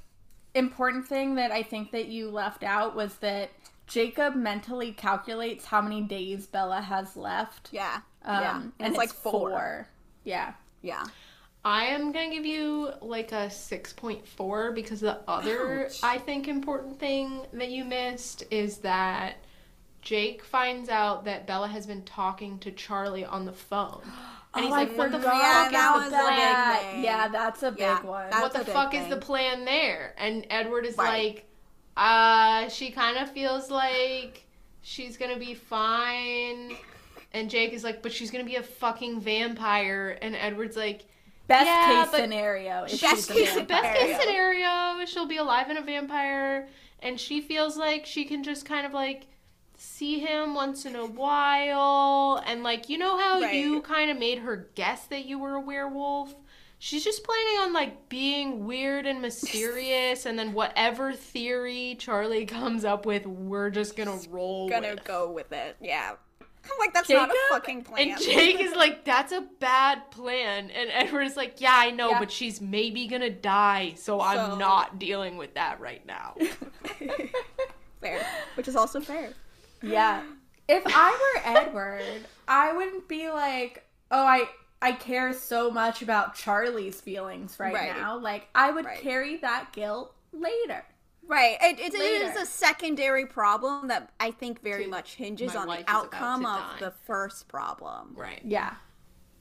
[0.53, 3.51] important thing that I think that you left out was that
[3.87, 7.69] Jacob mentally calculates how many days Bella has left.
[7.71, 8.01] Yeah.
[8.23, 8.55] Um, yeah.
[8.55, 9.87] and, And it's like four.
[10.23, 10.53] Yeah.
[10.81, 11.03] Yeah.
[11.63, 15.99] I am gonna give you like a 6.4 because the other, Ouch.
[16.01, 19.35] I think, important thing that you missed is that
[20.01, 24.01] Jake finds out that Bella has been talking to Charlie on the phone.
[24.53, 26.19] And he's Oh, like, I what the forgot Yeah, fuck that is was the a
[26.27, 26.91] big plan?
[26.93, 27.03] thing.
[27.05, 28.23] Yeah, that's a big Yeah, one.
[28.25, 30.13] that's- what the a big fuck is the plan there?
[30.17, 31.35] And Edward is Right.
[31.35, 31.45] like,
[31.95, 34.43] uh, she kind of feels like
[34.81, 36.75] she's gonna be fine.
[37.33, 40.17] And Jake is like, but she's gonna be a fucking vampire.
[40.21, 41.05] And Edward's like,
[41.47, 45.77] Best Yeah, case but- scenario is Best case- best case scenario, she'll be alive and
[45.77, 46.67] a vampire.
[46.99, 49.27] And she feels like she can just kind of like
[49.81, 52.41] see him once in a while.
[52.45, 53.55] And like, you know how Right.
[53.55, 56.35] you kind of made her guess that you were a werewolf?
[56.79, 62.85] She's just planning on like being weird and mysterious, and then whatever theory Charlie comes
[62.85, 65.03] up with, we're just gonna roll Gonna with.
[65.03, 65.77] go with it.
[65.81, 66.13] Yeah.
[66.63, 68.09] I'm like, that's not a fucking plan.
[68.11, 72.11] And Jake is like, "That's a bad plan," and Edward is like, "Yeah, I know,
[72.11, 72.19] Yeah.
[72.19, 76.35] but she's maybe gonna die, so, So- I'm not dealing with that right now."
[78.01, 78.25] fair.
[78.55, 79.33] Which is also fair.
[79.81, 80.23] Yeah.
[80.67, 84.45] If I were Edward, I wouldn't be like, oh, I
[84.81, 87.95] I care so much about Charlie's feelings right, Right.
[87.95, 88.17] now.
[88.17, 88.99] Like, I would Right.
[88.99, 90.83] carry that guilt later.
[91.27, 91.57] Right.
[91.61, 95.67] It, it, it is a secondary problem that I think very To much hinges on
[95.67, 96.77] the outcome of die.
[96.79, 98.13] the first problem.
[98.15, 98.41] right.
[98.43, 98.73] Yeah.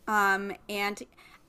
[0.07, 1.03] Um, and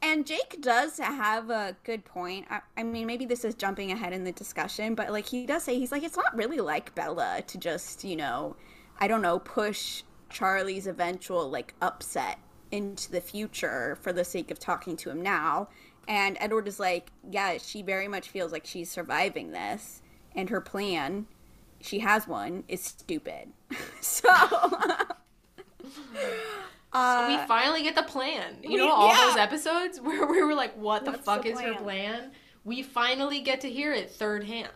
[0.04, 2.48] and Jake does have a good point.
[2.50, 5.62] I, I mean, maybe this is jumping ahead in the discussion, but like he does
[5.64, 8.56] say, he's like, it's not really like Bella to just, you know,
[9.02, 12.38] I don't know, push Charlie's eventual like upset
[12.72, 15.68] into the future for the sake of talking to him now.
[16.08, 20.02] And Edward is like, yeah, she very much feels like she's surviving this,
[20.36, 21.26] and her plan,
[21.80, 23.50] she has one, is stupid.
[24.02, 24.30] so.
[26.94, 28.58] uh, we finally get the plan.
[28.64, 29.28] You we- know, all yeah.
[29.28, 31.84] those episodes where we were like, "What the What's fuck the is her plan?
[31.84, 32.32] plan?"
[32.64, 34.70] We finally get to hear it third hand.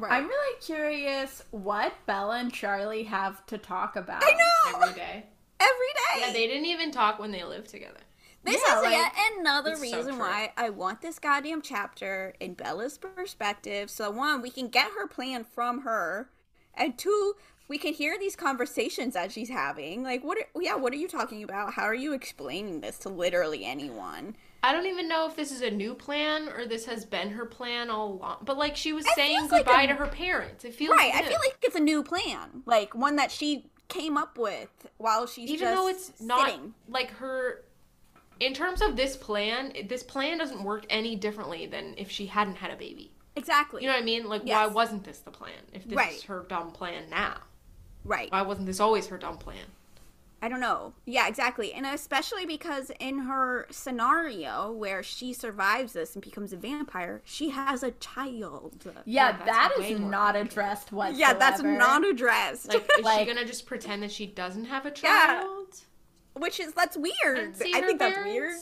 [0.00, 0.12] Right.
[0.12, 4.22] I'm really curious what Bella and Charlie have to talk about.
[4.24, 4.80] I know!
[4.82, 5.24] Every day.
[5.58, 6.20] Every day.
[6.20, 8.00] Yeah, they didn't even talk when they lived together.
[8.44, 12.34] This Yeah, is like, yet another it's so reason why I want this goddamn chapter
[12.38, 13.90] in Bella's perspective.
[13.90, 16.30] So one, we can get her plan from her,
[16.72, 17.34] and two,
[17.68, 20.04] we can hear these conversations that she's having.
[20.04, 20.38] Like, what?
[20.38, 21.74] Are, yeah, what are you talking about?
[21.74, 24.36] How are you explaining this to literally anyone?
[24.66, 27.46] I don't even know if this is a new plan or this has been her
[27.46, 28.38] plan all along.
[28.44, 30.64] But like she was It saying feels like goodbye a- to her parents.
[30.64, 31.12] It feels Right.
[31.14, 35.26] I feel like it's a new plan, like one that she came up with while
[35.28, 36.74] she's even just though it's not sitting.
[36.88, 37.62] like her
[38.40, 42.56] in terms of this plan this plan doesn't work any differently than if she hadn't
[42.56, 43.82] had a baby exactly.
[43.82, 46.14] you know what i mean like why wasn't this the plan if this Right.
[46.16, 47.36] is her dumb plan now
[48.04, 48.30] right.
[48.32, 49.64] why wasn't this always her dumb plan
[50.46, 50.92] I don't know.
[51.06, 51.72] Yeah, exactly.
[51.72, 57.50] And especially because in her scenario where she survives this and becomes a vampire, she
[57.50, 58.84] has a child.
[58.84, 61.18] Yeah, Yeah, that's that way is more not addressed whatsoever.
[61.20, 62.68] Yeah, that's not addressed.
[62.68, 65.02] like is Like- she gonna just pretend that she doesn't have a child?
[65.02, 65.40] Yeah.
[65.40, 65.80] child
[66.34, 67.14] Which is that's weird.
[67.60, 68.60] I her think that's weird.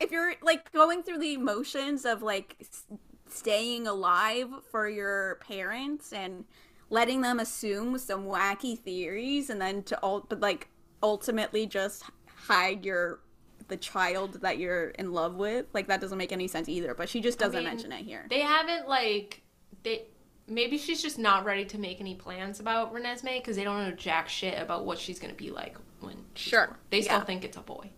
[0.00, 2.84] If you're like going through the emotions of like s-
[3.28, 6.44] staying alive for your parents and
[6.88, 10.68] letting them assume some wacky theories and then to all but like
[11.02, 13.20] ultimately just hide your
[13.68, 17.08] the child that you're in love with like that doesn't make any sense either but
[17.08, 19.42] she just doesn't mean, mention it here they haven't like
[19.82, 20.04] they
[20.46, 23.94] maybe she's just not ready to make any plans about Renesmee because they don't know
[23.94, 26.66] jack shit about what she's gonna be like when she's Sure.
[26.68, 26.78] born.
[26.90, 27.90] they still think it's a boy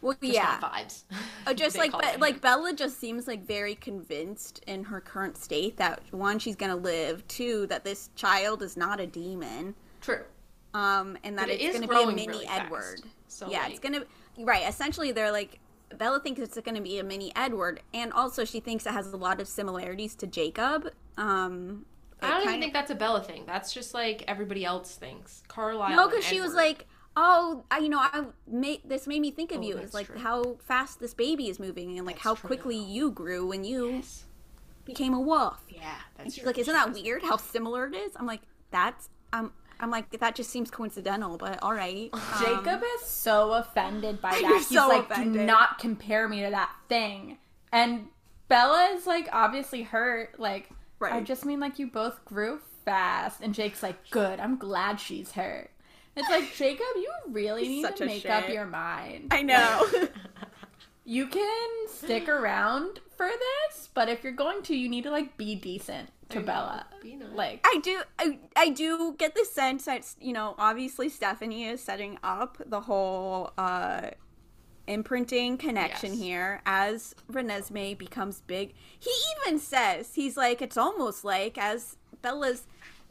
[0.00, 1.02] well Just yeah vibes
[1.46, 2.40] Oh, just like but like.
[2.40, 7.26] Bella just seems like very convinced in her current state that one she's gonna live,
[7.28, 10.22] two that this child is not a demon, true
[10.74, 12.60] um, and that But it it's is gonna be a mini really fast.
[12.62, 13.00] Edward.
[13.28, 14.04] So, yeah, like- it's gonna
[14.38, 14.68] right.
[14.68, 15.58] Essentially, they're like
[15.96, 19.16] Bella thinks it's gonna be a mini Edward, and also she thinks it has a
[19.16, 20.90] lot of similarities to Jacob.
[21.16, 21.86] Um,
[22.20, 23.44] I don't even kind think that's a Bella thing.
[23.46, 25.42] That's just like everybody else thinks.
[25.48, 25.96] Carlisle.
[25.96, 26.86] no, because she was like,
[27.16, 29.74] "Oh, I, you know, I made this made me think of Oh, you.
[29.74, 30.18] that's It's like true.
[30.18, 32.48] how fast this baby is moving, and like That's how true.
[32.48, 34.24] quickly you grew when you Yes.
[34.84, 36.46] became a wolf." Yeah, And she's true.
[36.46, 37.22] like, "Isn't that weird?
[37.22, 41.62] How similar it is?" I'm like, "That's I'm I'm like that just seems coincidental, but
[41.62, 44.40] all right." Um, Jacob is so offended by that.
[44.40, 45.40] He's so like, offended.
[45.40, 47.38] do not compare me to that thing.
[47.72, 48.08] And
[48.48, 50.38] Bella is like obviously hurt.
[50.38, 50.70] Like,
[51.00, 53.40] I just mean like you both grew fast.
[53.42, 54.40] And Jake's like, good.
[54.40, 55.70] I'm glad she's hurt.
[56.16, 59.28] It's like Jacob, you really need such to make up your mind.
[59.30, 59.86] I know.
[61.04, 65.38] You can stick around for this, but if you're going to, you need to like
[65.38, 66.42] be decent to I.
[66.42, 66.86] Bella.
[67.04, 67.22] Nice.
[67.34, 71.82] Like I do I, I do get the sense that you know obviously Stephenie is
[71.82, 74.10] setting up the whole uh
[74.86, 76.20] imprinting connection Yes.
[76.22, 78.72] here as Renesmee becomes big.
[78.98, 79.10] He
[79.46, 82.64] even says he's like it's almost like as Bella's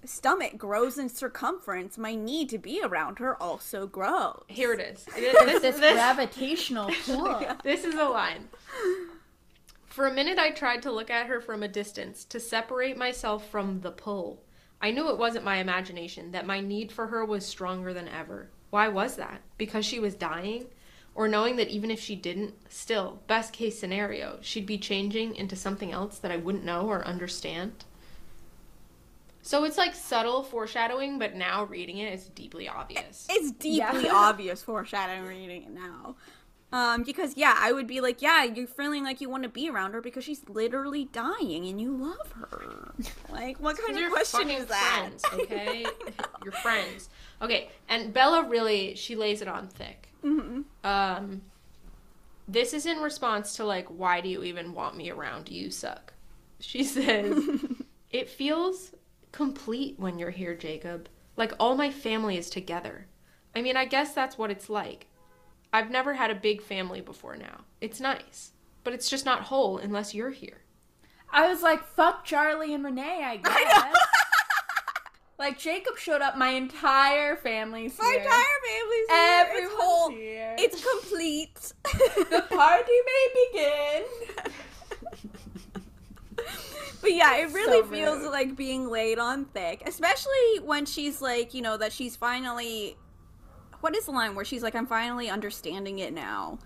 [0.05, 4.43] stomach grows in circumference, my need to be around her also grows.
[4.47, 5.05] Here it is.
[5.15, 7.41] It there's is- this this- gravitational pull.
[7.63, 8.47] This is a line.
[9.97, 13.49] For a minute, I tried to look at her from a distance to separate myself
[13.49, 14.43] from the pull.
[14.79, 18.51] I knew it wasn't my imagination, that my need for her was stronger than ever.
[18.69, 19.41] Why was that?
[19.57, 20.67] Because she was dying?
[21.15, 25.55] Or knowing that even if she didn't, still, best case scenario, she'd be changing into
[25.55, 27.83] something else that I wouldn't know or understand?
[29.41, 33.25] So it's like subtle foreshadowing, but now reading it, it's deeply obvious.
[33.31, 34.13] It's deeply Yeah.
[34.13, 36.17] obvious foreshadowing reading it now.
[36.72, 39.70] Um, because yeah, I would be like, yeah, you're feeling like you want to be
[39.70, 42.93] around her because she's literally dying and you love her.
[43.30, 45.09] Like, what kind of question is that?
[45.20, 45.86] Friends, okay,
[46.43, 47.09] you're friends.
[47.41, 50.09] Okay, and Bella really she lays it on thick.
[50.22, 51.41] hmm Um,
[52.47, 55.49] this is in response to like, why do you even want me around?
[55.49, 56.13] You suck.
[56.59, 57.43] She says,
[58.11, 58.91] it feels
[59.32, 61.09] complete when you're here, Jacob.
[61.36, 63.05] Like all my family is together.
[63.55, 65.07] I mean, I guess that's what it's like.
[65.78, 67.61] I've never had a big family before now.
[67.82, 68.51] It's nice,
[68.84, 70.61] but it's just not whole unless you're here.
[71.32, 73.95] I was like, fuck Charlie and Renee, I guess.
[75.38, 78.21] like Jacob showed up, my entire family's My here.
[78.21, 79.17] entire family's here.
[79.19, 80.09] It's Everyone's whole.
[80.09, 80.55] here.
[80.57, 81.73] It's complete.
[82.32, 84.03] the party may begin.
[86.99, 91.53] But yeah, it really So feels like being laid on thick, especially when she's like,
[91.53, 92.97] you know, that she's finally.
[93.88, 96.59] What is the line where she's like, "I'm finally understanding it now."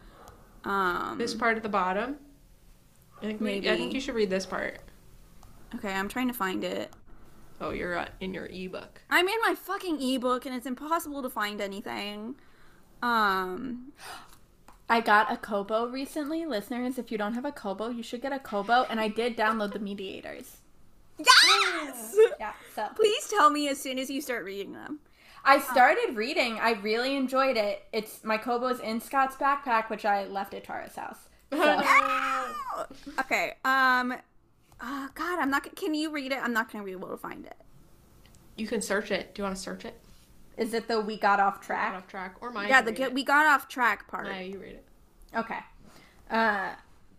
[0.63, 1.19] Um.
[1.19, 2.17] This part at the bottom.
[3.19, 4.80] I think, we- I think you should read this part.
[5.76, 6.91] Okay, I'm trying to find it.
[7.59, 9.03] Oh, you're uh, in your ebook.
[9.11, 12.38] I'm in my fucking ebook and it's impossible to find anything.
[13.03, 13.93] Um.
[14.89, 16.47] I got a Kobo recently.
[16.47, 18.88] Listeners, if you don't have a Kobo, you should get a Kobo.
[18.89, 20.57] And I did download the mediators.
[21.19, 22.15] Yes.
[22.39, 25.01] Yeah, so Please tell me as soon as you start reading them.
[25.44, 26.60] I started reading.
[26.60, 27.84] I really enjoyed it.
[27.92, 31.18] It's my Kobo's in Scott's backpack, which I left at Tara's house.
[31.54, 32.86] So,
[33.20, 33.54] Okay.
[33.66, 34.14] Um.
[34.80, 35.76] Oh God, I'm not.
[35.76, 36.39] Can you read it?
[36.42, 37.58] I'm not gonna be able to find it.
[38.56, 39.36] You can search it.
[39.36, 40.00] Do you want to search it?
[40.58, 41.94] is it the we got off Got track?
[41.96, 42.70] off track or mine?
[42.70, 44.28] Yeah, the get, we got off track part.
[44.28, 44.86] Yeah, you read it.
[45.36, 45.60] Okay.
[46.30, 46.74] Uh,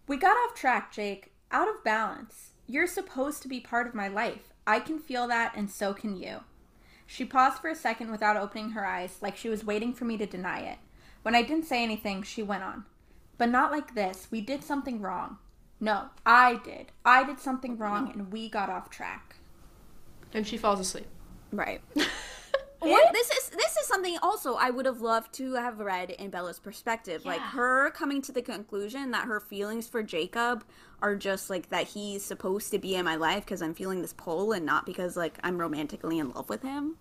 [0.07, 1.33] we got off track, Jake.
[1.51, 2.51] Out of balance.
[2.67, 4.53] You're supposed to be part of my life.
[4.67, 6.41] I can feel that, and so can you.
[7.13, 10.17] She paused for a second without opening her eyes, like she was waiting for me
[10.17, 10.79] to deny it.
[11.21, 12.87] When I didn't say anything, she went on.
[13.37, 14.29] But not like this.
[14.31, 15.37] We did something wrong.
[15.79, 16.87] No, I did.
[17.05, 19.37] I did something wrong, and we got off track.
[20.33, 21.07] And she falls asleep.
[21.53, 21.83] Right.
[22.83, 23.07] What?
[23.07, 26.31] And this is this is something also I would have loved to have read in
[26.31, 27.25] Bella's perspective.
[27.25, 30.65] Like her coming to the conclusion that her feelings for Jacob
[31.01, 34.13] are just like that he's supposed to be in my life because I'm feeling this
[34.13, 36.97] pull and not because like I'm romantically in love with him.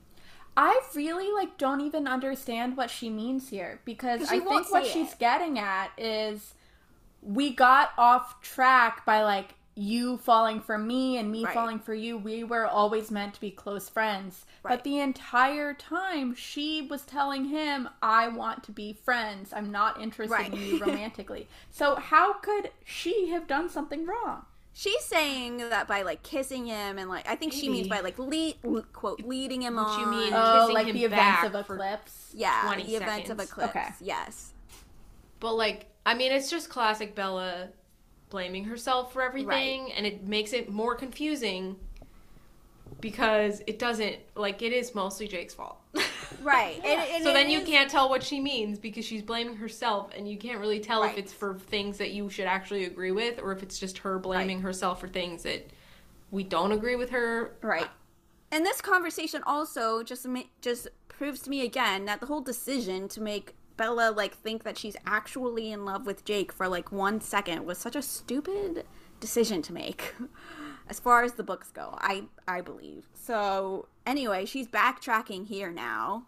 [0.56, 4.92] I really like don't even understand what she means here because I think what say
[4.92, 5.20] she's it.
[5.20, 6.54] getting at is
[7.22, 11.54] we got off track by like you falling for me and me Right.
[11.54, 12.18] falling for you.
[12.18, 14.46] We were always meant to be close friends.
[14.64, 14.72] Right.
[14.76, 19.54] But the entire time she was telling him, I want to be friends.
[19.54, 20.52] I'm not interested Right.
[20.54, 21.48] in you romantically.
[21.72, 24.46] so how could she have done something wrong?
[24.74, 28.18] She's saying that by like kissing him and like I think she means by like
[28.20, 28.56] lead
[28.94, 30.00] quote leading him What on.
[30.00, 30.34] you mean?
[30.34, 32.32] Oh, kissing like him the events back of Eclipse.
[32.34, 33.70] yeah, 20 the events of eclipse.
[33.76, 33.88] Okay.
[34.00, 34.54] Yes.
[35.42, 37.70] But like, I mean, it's just classic Bella
[38.32, 41.76] blaming herself for everything, and it makes it more confusing
[43.00, 45.78] because it doesn't like it is mostly Jake's fault.
[46.42, 46.82] Right.
[46.84, 50.12] And- and so then you is- can't tell what she means because she's blaming herself,
[50.18, 53.40] and you can't really tell if it's for things that you should actually agree with,
[53.40, 55.70] or if it's just her blaming herself for things that
[56.32, 57.54] we don't agree with her.
[57.62, 57.88] Right.
[58.52, 60.26] And this conversation also just
[60.62, 64.78] just proves to me again that the whole decision to make Bella like think that
[64.78, 68.86] she's actually in love with Jake for like one second was such a stupid
[69.20, 70.14] decision to make.
[70.88, 73.08] As far as the books go, I I believe.
[73.16, 76.28] So anyway, she's backtracking here now.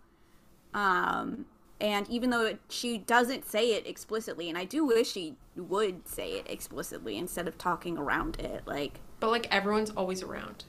[0.74, 1.45] Um
[1.80, 6.08] and even though it, she doesn't say it explicitly, and I do wish she would
[6.08, 10.64] say it explicitly instead of talking around it, like But like everyone's always around.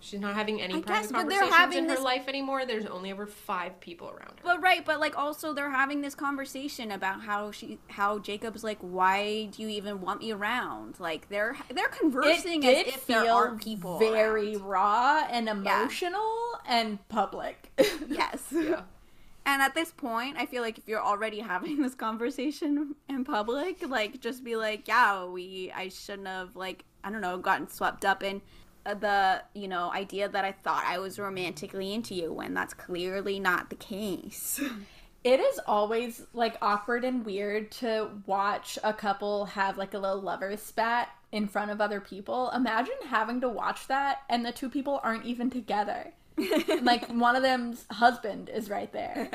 [0.00, 2.28] She's not having any I private guess, but they're conversations having in her this- life
[2.28, 2.64] anymore.
[2.64, 4.42] There's only ever five people around her.
[4.44, 8.78] But right, but like also they're having this conversation about how she how Jacob's like,
[8.80, 11.00] why do you even want me around?
[11.00, 14.64] Like they're they're It conversing as did if there are people very around.
[14.68, 17.72] raw and emotional and public.
[18.08, 18.44] Yes.
[18.52, 18.82] yeah.
[19.46, 23.88] And at this point, I feel like if you're already having this conversation in public,
[23.88, 28.04] like just be like, yeah, we I shouldn't have like I don't know gotten swept
[28.04, 28.42] up in
[28.84, 33.40] the you know idea that I thought I was romantically into you when that's clearly
[33.40, 34.60] not the case.
[35.24, 40.22] It is always like awkward and weird to watch a couple have like a little
[40.22, 42.50] lover spat in front of other people.
[42.54, 46.12] Imagine having to watch that and the two people aren't even together.
[46.82, 49.28] Like one of them's husband is right there.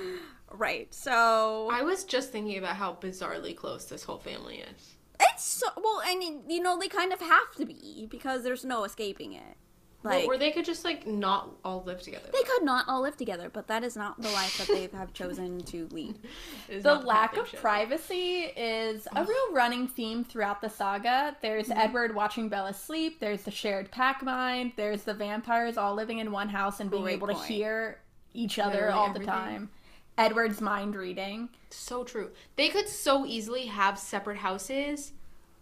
[0.50, 0.92] right.
[0.94, 4.96] So I was just thinking about how bizarrely close this whole family is.
[5.30, 8.84] It's so well, and you know they kind of have to be because there's no
[8.84, 9.56] escaping it.
[10.04, 12.28] Like or they could just like not all live together.
[12.32, 15.12] they could not all live together, but that is not the life that they have
[15.12, 16.18] chosen to lead.
[16.68, 17.60] Is The lack of should.
[17.60, 21.36] privacy is a real running theme throughout the saga.
[21.40, 21.78] There's mm-hmm.
[21.78, 26.32] Edward watching Bella sleep, there's the shared pack mind, there's the vampires all living in
[26.32, 28.00] one house and being Great able to hear
[28.34, 29.26] each other Literally all everything.
[29.26, 29.70] the time.
[30.18, 31.48] Edward's mind reading.
[31.70, 32.30] So true.
[32.56, 35.12] They could so easily have separate houses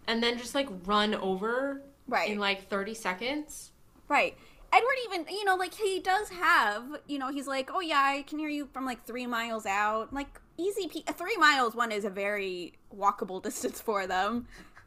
[0.07, 2.31] and then just like run over Right.
[2.31, 3.71] in like 30 seconds.
[4.09, 4.37] Right.
[4.73, 8.23] Edward even, you know, like he does have, you know, he's like, oh yeah, I
[8.23, 10.13] can hear you from like three miles out.
[10.13, 11.75] Like easy, pe- three miles.
[11.75, 14.47] One is a very walkable distance for them.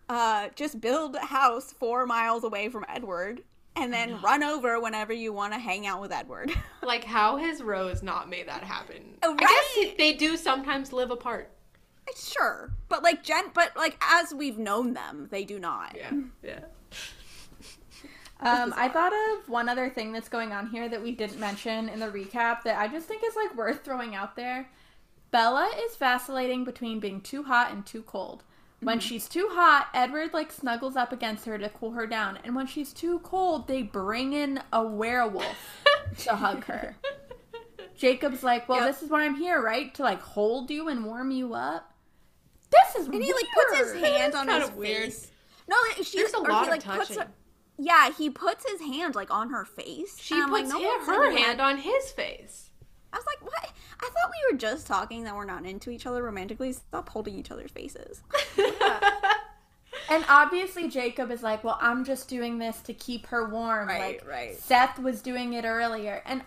[0.09, 3.41] Uh, just build a house four miles away from Edward,
[3.76, 6.52] and then run over whenever you want to hang out with Edward.
[6.84, 9.18] Like, how has Rose not made that happen?
[9.24, 9.98] Oh, I guess right.
[9.98, 11.50] they do sometimes live apart.
[12.14, 15.96] sure, but like Jen, but like as we've known them, they do not.
[15.96, 16.12] Yeah,
[16.44, 16.60] yeah.
[18.42, 21.88] Um, I thought of one other thing that's going on here that we didn't mention
[21.88, 24.68] in the recap that I just think is like worth throwing out there.
[25.32, 28.44] Bella is vacillating between being too hot and too cold.
[28.84, 32.56] When she's too hot, Edward like snuggles up against her to cool her down, and
[32.56, 35.84] when she's too cold, they bring in a werewolf
[36.20, 36.96] to hug her.
[37.96, 38.88] Jacob's like, "Well, Yep.
[38.88, 39.94] this is why I'm here, right?
[39.96, 41.94] To like hold you and warm you up."
[42.72, 44.04] This is And he like puts his weird.
[44.06, 45.04] hand on kinda his weird.
[45.14, 45.32] face.
[45.68, 47.24] No, she There's a lot he, of like, puts touching.
[47.24, 47.32] her-
[47.78, 50.18] yeah, he puts his hand like on her face.
[50.20, 52.70] She puts like, no hi- her hand on his face.
[53.14, 53.72] I was like, what?
[54.01, 56.74] I thought we were just talking that we're not into each other romantically.
[56.74, 58.22] Stop holding each other's faces.
[60.09, 63.88] And obviously, Jacob is like, well, I'm just doing this to keep her warm.
[63.88, 64.57] Right, like, right.
[64.57, 66.22] Seth was doing it earlier.
[66.26, 66.41] And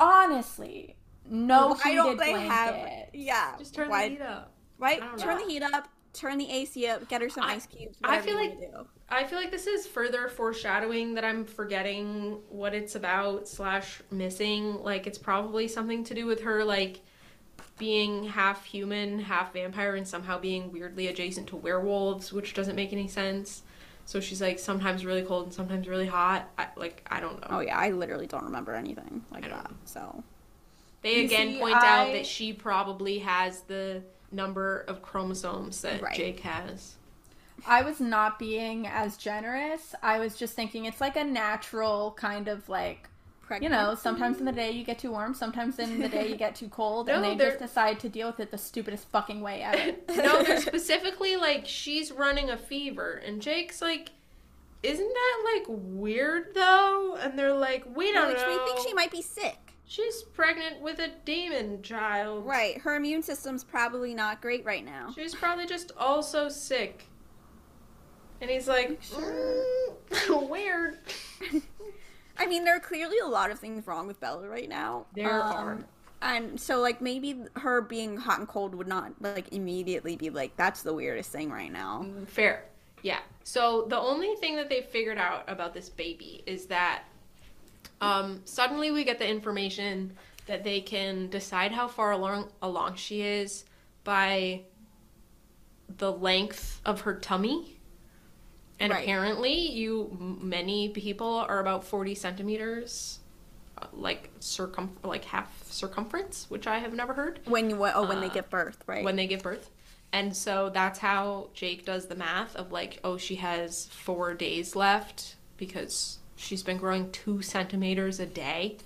[0.00, 0.96] honestly,
[1.28, 2.50] no heated don't they blanket.
[2.50, 3.08] have?
[3.12, 4.52] Yeah, Just turn why, the heat up.
[4.78, 5.44] Right, turn know.
[5.44, 5.88] the heat up.
[6.12, 7.08] Turn the AC up.
[7.08, 7.96] Get her some I- ice cubes.
[8.04, 8.86] I feel like- do.
[9.08, 14.82] I feel like this is further foreshadowing that I'm forgetting what it's about slash missing.
[14.82, 17.00] Like it's probably something to do with her like
[17.78, 22.92] being half human, half vampire, and somehow being weirdly adjacent to werewolves, which doesn't make
[22.92, 23.62] any sense.
[24.04, 26.48] So she's like sometimes really cold and sometimes really hot.
[26.58, 27.46] I, like I don't know.
[27.50, 29.72] Oh yeah, I literally don't remember anything like I don't that.
[29.84, 30.22] So
[31.02, 34.02] They You again see, point out that she probably has the
[34.32, 36.14] number of chromosomes that Right.
[36.14, 36.94] Jake has.
[37.66, 39.94] I was not being as generous.
[40.02, 43.08] I was just thinking it's like a natural kind of like,
[43.60, 46.36] you know, sometimes in the day you get too warm, sometimes in the day you
[46.36, 49.42] get too cold, and they they're- just decide to deal with it the stupidest fucking
[49.42, 49.96] way ever.
[50.16, 54.10] no, they're specifically like she's running a fever, and Jake's like,
[54.82, 58.48] "Isn't that like weird though?" And they're like, "We don't Like, know.
[58.64, 59.71] we think she might be sick.
[59.92, 62.46] She's pregnant with a demon child.
[62.46, 65.12] Right, her immune system's probably not great right now.
[65.14, 67.04] She's probably just also sick."
[68.40, 70.98] And he's like, "Mm, "Weird."
[72.38, 75.04] I mean, there are clearly a lot of things wrong with Bella right now.
[75.14, 75.78] There Um, are.
[76.22, 80.56] And so, like, maybe her being hot and cold would not, like, immediately be like,
[80.56, 82.06] that's the weirdest thing right now.
[82.28, 82.64] Fair.
[83.02, 83.18] Yeah.
[83.44, 87.04] So the only thing that they figured out about this baby is that
[88.02, 93.22] um, suddenly we get the information that they can decide how far along along she
[93.22, 93.64] is
[94.04, 94.62] by
[95.98, 97.78] the length of her tummy.
[98.80, 99.04] And Right.
[99.04, 103.20] apparently, you many people are about forty centimeters,
[103.78, 108.20] uh, like circum like half circumference, which I have never heard When you, oh, when
[108.20, 109.04] they Uh, give birth, right?
[109.04, 109.70] when they give birth.
[110.12, 114.74] And so that's how Jake does the math of like, oh, she has four days
[114.76, 118.76] left because she's been growing two centimeters a day.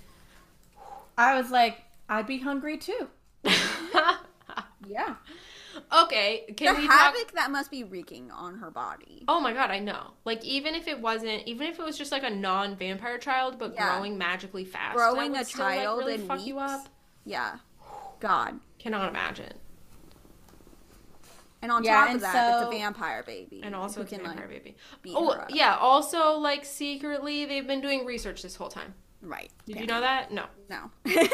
[1.17, 3.07] I was like, I'd be hungry too.
[4.87, 5.15] Yeah.
[6.03, 6.97] Okay, can the we talk?
[7.13, 9.25] havoc that must be wreaking on her body.
[9.27, 10.11] Oh my god, I know.
[10.23, 13.73] Like even if it wasn't, even if it was just like a non-vampire child, but
[13.73, 13.95] Yeah.
[13.95, 16.87] growing magically fast, Growing that a would still, like, child really in fuck you up.
[17.25, 17.57] Yeah.
[18.21, 18.59] God.
[18.79, 19.53] Cannot imagine.
[21.61, 23.61] And on Yeah, top and of that, it's a vampire baby.
[23.63, 24.75] And also who it's a vampire like, baby.
[25.07, 25.75] Oh yeah.
[25.79, 28.93] Also, like secretly, they've been doing research this whole time.
[29.21, 29.49] Right.
[29.65, 29.81] Did yeah.
[29.81, 30.31] you know that?
[30.31, 30.45] No.
[30.69, 30.91] No.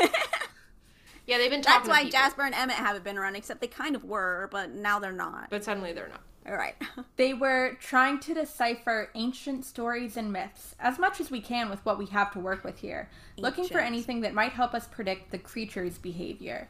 [1.26, 1.88] Yeah, they've been talking.
[1.88, 4.72] That's why people, Jasper and Emmett haven't been around, except they kind of were, but
[4.72, 5.50] now they're not.
[5.50, 6.22] But suddenly they're not.
[6.46, 6.76] All right.
[7.16, 11.86] They were trying to decipher ancient stories and myths as much as we can with
[11.86, 13.08] what we have to work with here,
[13.38, 16.70] looking for anything that might help us predict the creature's behavior.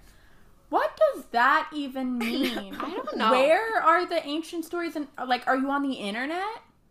[0.74, 2.76] What does that even mean?
[2.80, 3.30] I don't know.
[3.32, 6.41] Where are the ancient stories and like are you on the internet?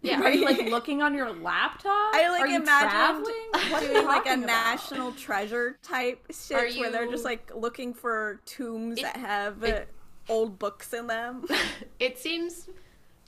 [0.03, 0.21] Yeah.
[0.21, 2.15] Are you like looking on your laptop?
[2.15, 3.27] I like are you imagined?
[3.73, 4.47] What doing like a about?
[4.47, 9.65] national treasure type shit Are where they're just like looking for tombs It- that have
[9.65, 9.89] it-
[10.29, 11.45] uh, old books in them.
[11.99, 12.69] it seems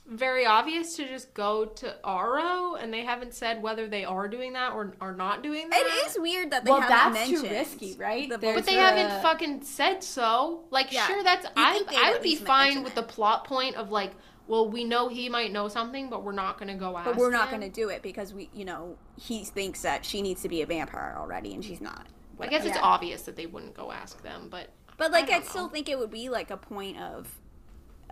[0.07, 4.53] very obvious to just go to Aro, and they haven't said whether they are doing
[4.53, 5.79] that or are not doing that.
[5.79, 8.29] it is weird that they Well, haven't that's mentioned too risky, right?
[8.29, 10.63] the But they a- haven't fucking said so.
[10.69, 11.83] Like, Yeah, sure, that's I.
[11.95, 12.95] I would would be fine with it.
[12.95, 14.11] the plot point of like,
[14.47, 17.05] well, we know he might know something, but we're not gonna go ask.
[17.05, 20.21] But we're not going to do it because we, you know, he thinks that she
[20.21, 22.05] needs to be a vampire already, and she's not.
[22.39, 22.81] I guess it's Yeah.
[22.83, 25.69] obvious that they wouldn't go ask them, but But like, I I'd don't still know.
[25.69, 27.27] think it would be like a point of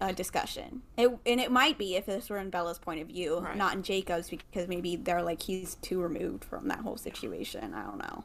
[0.04, 0.82] uh, discussion.
[0.98, 3.56] It and it might be if this were in Bella's point of view, Right.
[3.58, 7.74] not in Jacob's, because maybe they're like he's too removed from that whole situation.
[7.74, 8.24] I don't know.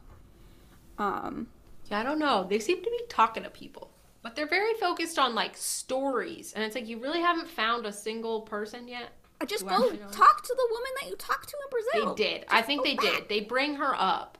[0.97, 1.47] Um,
[1.89, 2.45] yeah, I don't know.
[2.49, 3.89] They seem to be talking to people,
[4.21, 7.93] but they're very focused on like stories, and it's like you really haven't found a
[7.93, 9.09] single person yet.
[9.41, 9.77] I just go
[10.11, 12.13] talk to the woman that you talked to in Brazil.
[12.15, 12.45] They did.
[12.49, 13.05] I think they back.
[13.05, 13.29] did.
[13.29, 14.37] They bring her up.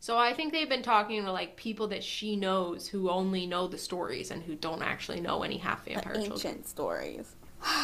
[0.00, 3.66] So I think they've been talking to like people that she knows who only know
[3.66, 6.64] the stories and who don't actually know any half vampire Ancient children.
[6.64, 7.34] stories.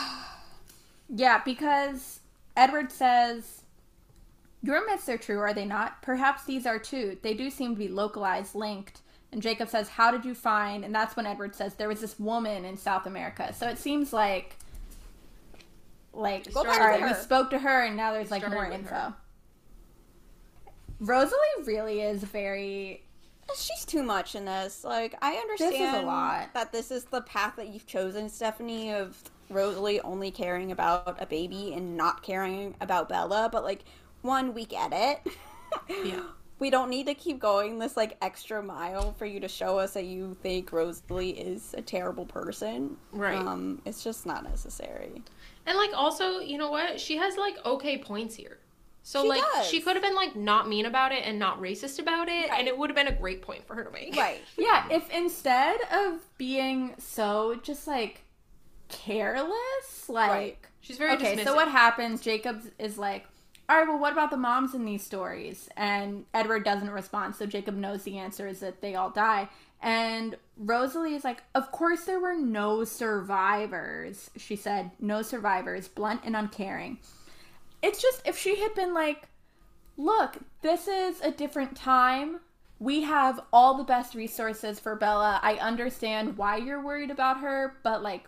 [1.15, 2.21] Yeah, because
[2.57, 3.63] Edward says,
[4.63, 6.01] Your myths are true, are they not?
[6.03, 7.19] Perhaps these are too.
[7.23, 9.03] They do seem to be localized, linked.
[9.31, 10.83] And Jacob says, How did you find?
[10.83, 13.53] And that's when Edward says, There was this woman in South America.
[13.53, 14.57] So it seems like,
[16.15, 18.55] like, Go all back to right, we spoke to her, and now there's like Started
[18.57, 18.95] more info.
[18.95, 19.15] her.
[21.05, 23.03] Rosalie really is very.
[23.55, 24.85] She's too much in this.
[24.85, 26.55] Like, I understand is a lot.
[26.55, 31.27] that this is the path that you've chosen, Stephenie, of Rosalie only caring about a
[31.27, 33.51] baby and not caring about Bella.
[33.53, 33.85] But like,
[34.23, 35.21] one, we get it.
[35.89, 36.21] Yeah.
[36.61, 39.95] We don't need to keep going this like extra mile for you to show us
[39.95, 42.97] that you think Rosalie is a terrible person.
[43.11, 43.37] Right.
[43.37, 45.21] Um, it's just not necessary.
[45.67, 47.01] And like also, you know what?
[47.01, 48.59] She has like okay points here.
[49.07, 49.67] So She like does.
[49.69, 52.59] she could have been like not mean about it and not racist about it, Right.
[52.61, 54.17] and it would have been a great point for her to make.
[54.17, 54.41] Right.
[54.57, 58.23] Yeah, if instead of being so just like
[58.89, 60.31] careless, like.
[60.31, 60.59] Right.
[60.81, 61.45] She's very okay, dismissive.
[61.45, 62.21] so what happens?
[62.21, 63.27] Jacob is like,
[63.71, 65.69] all right, well, what about the moms in these stories?
[65.79, 69.49] And Edward doesn't respond, so Jacob knows the answer is that they all die.
[69.81, 74.31] And Rosalie is like, of course there were no survivors.
[74.37, 76.99] She said, no survivors, blunt and uncaring.
[77.85, 79.29] It's just, if she had been like,
[79.99, 82.41] look, this is a different time.
[82.79, 85.39] We have all the best resources for Bella.
[85.43, 88.25] I understand why you're worried about her, but like,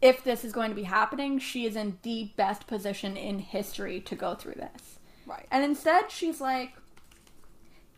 [0.00, 4.00] if this is going to be happening, she is in the best position in history
[4.00, 4.98] to go through this.
[5.26, 5.46] Right.
[5.50, 6.72] And instead, she's like,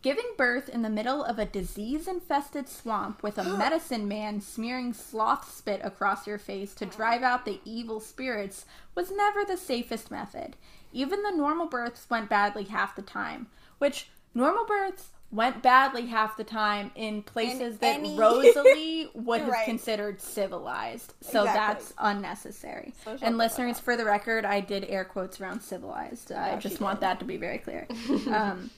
[0.03, 4.93] giving birth in the middle of a disease infested swamp with a medicine man smearing
[4.93, 6.89] sloth spit across your face to oh.
[6.89, 8.65] drive out the evil spirits
[8.97, 10.57] was never the safest method.
[10.93, 13.47] Even the normal births went badly half the time,
[13.79, 19.49] which normal births went badly half the time in places that any- Rosalie would have
[19.51, 19.65] Right.
[19.65, 21.15] considered civilized.
[21.21, 21.53] So Exactly.
[21.55, 22.93] that's unnecessary.
[23.05, 26.33] Social and listeners, for the record, I did air quotes around civilized.
[26.33, 27.07] I just want did.
[27.07, 27.87] that to be very clear.
[28.35, 28.71] um,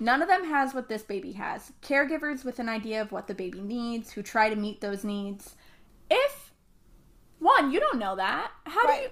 [0.00, 1.70] none of them has what this baby has.
[1.80, 5.54] Caregivers with an idea of what the baby needs, who try to meet those needs.
[6.10, 6.52] If
[7.38, 8.50] one, you don't know that.
[8.66, 8.96] How Right.
[8.96, 9.10] do you?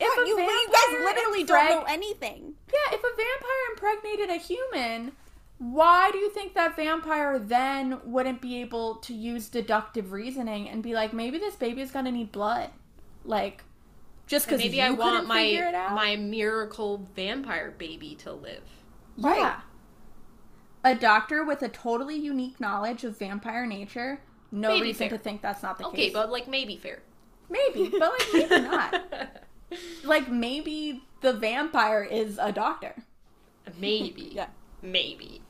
[0.00, 2.54] If Yeah, a you, you guys literally don't know anything.
[2.72, 5.12] Yeah, if a vampire impregnated a human,
[5.58, 10.82] why do you think that vampire then wouldn't be able to use deductive reasoning and
[10.82, 12.70] be like, maybe this baby is gonna need blood,
[13.24, 13.62] like,
[14.26, 18.62] just because maybe you I want my my miracle vampire baby to live.
[19.16, 19.60] Yeah.
[20.82, 24.20] A doctor with a totally unique knowledge of vampire nature,
[24.50, 25.18] no Maybe reason fair.
[25.18, 26.04] to think that's not the Okay, case.
[26.06, 27.02] Okay, but like maybe fair.
[27.50, 29.02] maybe, but like maybe not.
[30.04, 32.94] Like maybe the vampire is a doctor.
[33.78, 34.22] maybe.
[34.34, 34.46] Yeah.
[34.82, 35.42] Maybe.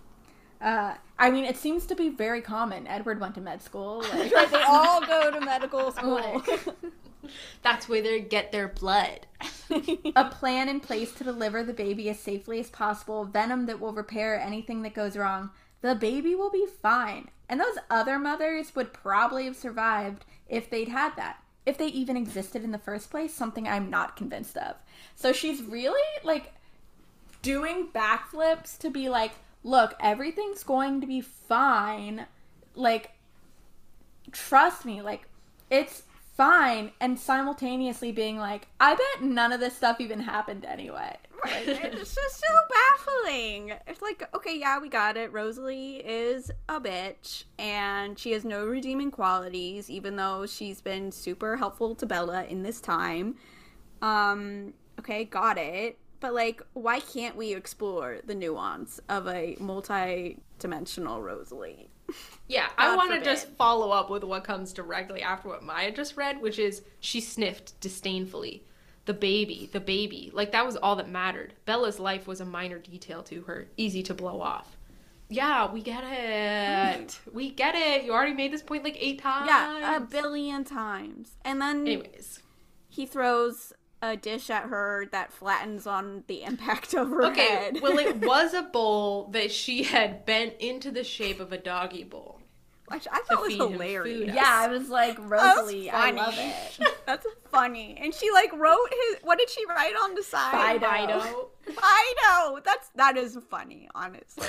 [0.61, 2.87] Uh, I mean, it seems to be very common.
[2.87, 4.01] Edward went to med school.
[4.13, 6.43] Like, Like, they all go to medical school.
[7.63, 9.27] That's where they get their blood.
[10.17, 13.93] a plan in place to deliver the baby as safely as possible, venom that will
[13.93, 15.51] repair anything that goes wrong.
[15.81, 17.29] The baby will be fine.
[17.49, 21.39] And those other mothers would probably have survived if they'd had that.
[21.67, 24.77] If they even existed in the first place, something I'm not convinced of.
[25.15, 26.55] So she's really like
[27.43, 29.33] doing backflips to be like,
[29.63, 32.27] look, everything's going to be fine.
[32.75, 33.13] Like,
[34.33, 35.29] trust me, like,
[35.71, 36.03] it's
[36.33, 36.93] fine.
[37.01, 41.17] And simultaneously being like, I bet none of this stuff even happened anyway.
[41.45, 41.67] Right.
[41.69, 43.73] It's just so baffling.
[43.87, 45.33] It's like, okay, yeah, we got it.
[45.33, 51.57] Rosalie is a bitch, and she has no redeeming qualities, even though she's been super
[51.57, 53.37] helpful to Bella in this time.
[54.03, 55.99] Um, okay, got it.
[56.21, 61.89] But like, why can't we explore the nuance of a multi-dimensional Rosalie?
[62.49, 66.17] Yeah, I want to just follow up with what comes directly after what Maya just
[66.17, 68.65] read, which is she sniffed disdainfully.
[69.05, 70.31] The baby, the baby.
[70.35, 71.55] Like, that was all that mattered.
[71.65, 74.77] Bella's life was a minor detail to her, easy to blow off.
[75.29, 77.21] Yeah, we get it.
[77.33, 78.05] we get it.
[78.05, 79.47] You already made this point like eight times.
[79.49, 81.37] Yeah, a billion times.
[81.45, 82.43] And then Anyways.
[82.89, 83.73] he throws
[84.03, 87.79] a dish at her that flattens on the impact of her Okay, head.
[87.83, 92.05] well, it was a bowl that she had bent into the shape of a doggy
[92.05, 92.41] bowl.
[92.89, 94.35] Which I to thought was hilarious.
[94.35, 96.89] Yeah, I was like, That's Rosalie, I love it.
[97.07, 97.97] That's funny.
[98.01, 99.19] And she like wrote his.
[99.23, 100.81] What did she write on the side?
[100.81, 101.21] Fido.
[101.21, 101.49] Fido.
[101.67, 102.61] Fido.
[102.65, 104.47] That's that is funny, honestly.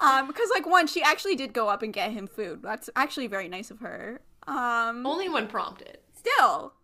[0.00, 2.60] Um, because like one, she actually did go up and get him food.
[2.62, 4.20] That's actually very nice of her.
[4.46, 5.96] Um, Only when prompted.
[6.14, 6.74] still,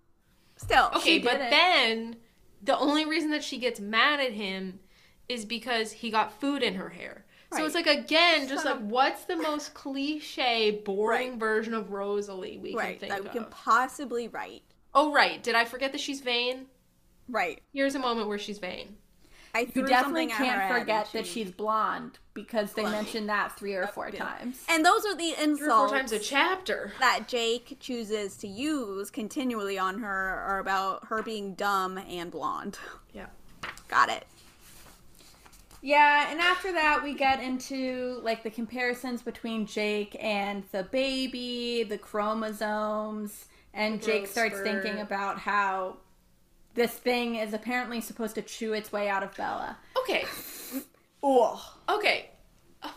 [0.63, 0.91] still.
[0.97, 1.51] Okay, but it.
[1.51, 2.17] then
[2.63, 4.81] the only reason that she gets mad at him
[5.29, 7.25] is because he got food in her hair.
[7.53, 7.67] So Right.
[7.67, 11.39] it's like again, just So- like what's the most cliche, boring Right.
[11.39, 13.33] version of Rosalie we right can that we of?
[13.35, 14.63] can possibly write.
[14.95, 16.67] Oh right, did I forget that she's vain?
[17.29, 17.63] Right.
[17.73, 18.97] Here's a moment where she's vain.
[19.55, 22.83] I You threw definitely something at her can't forget and that she's blonde because they
[22.83, 22.97] Blonde.
[22.97, 24.65] mentioned that three or four times.
[24.69, 26.93] And those are the Three or insults four times a chapter.
[27.01, 30.09] that Jake chooses to use continually on her
[30.47, 32.79] are about her being dumb and blonde.
[33.13, 33.27] Yeah.
[33.89, 34.27] Got it.
[35.85, 41.83] Yeah, and after that we get into like the comparisons between Jake and the baby,
[41.83, 44.65] the chromosomes, and The Jake starts spurt.
[44.83, 45.97] thinking about how
[46.75, 49.77] this thing is apparently supposed to chew its way out of Bella.
[49.99, 50.25] Okay.
[51.25, 51.77] Oh.
[51.89, 52.31] Okay.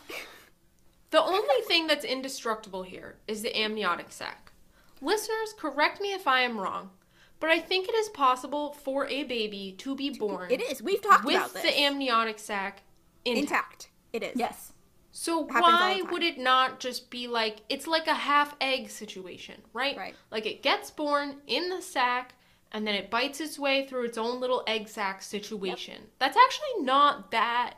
[1.10, 4.52] The only thing that's indestructible here is the amniotic sac.
[5.00, 6.90] Listeners, correct me if I am wrong,
[7.38, 10.82] but I think it is possible for a baby to be born It is.
[10.82, 11.62] We've talked about with this.
[11.62, 12.82] the amniotic sac
[13.24, 13.40] intact.
[13.40, 13.88] Intact.
[14.12, 14.32] It is.
[14.36, 14.72] Yes.
[15.12, 19.96] So why would it not just be like it's like a half egg situation, right?
[19.96, 20.14] Right.
[20.30, 22.34] Like it gets born in the sac
[22.72, 26.02] and then it bites its way through its own little egg sac situation.
[26.18, 27.74] That's actually not that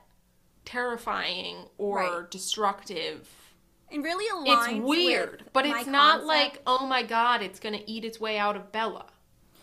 [0.64, 2.30] terrifying or Right.
[2.30, 3.28] destructive.
[3.91, 6.26] And really It's weird, but it's not concept.
[6.26, 9.07] like, oh my god, it's gonna eat its way out of Bella.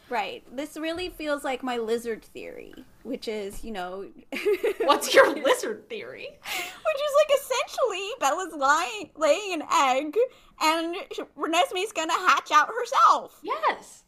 [0.10, 0.44] Right.
[0.56, 2.74] This really feels like my lizard theory,
[3.04, 4.08] which is, you know,
[4.82, 6.28] What's your lizard theory?
[6.30, 10.16] Which is like essentially Bella's lying, laying an egg,
[10.62, 10.96] and
[11.36, 13.40] Renesmee's gonna hatch out herself.
[13.44, 14.05] Yes.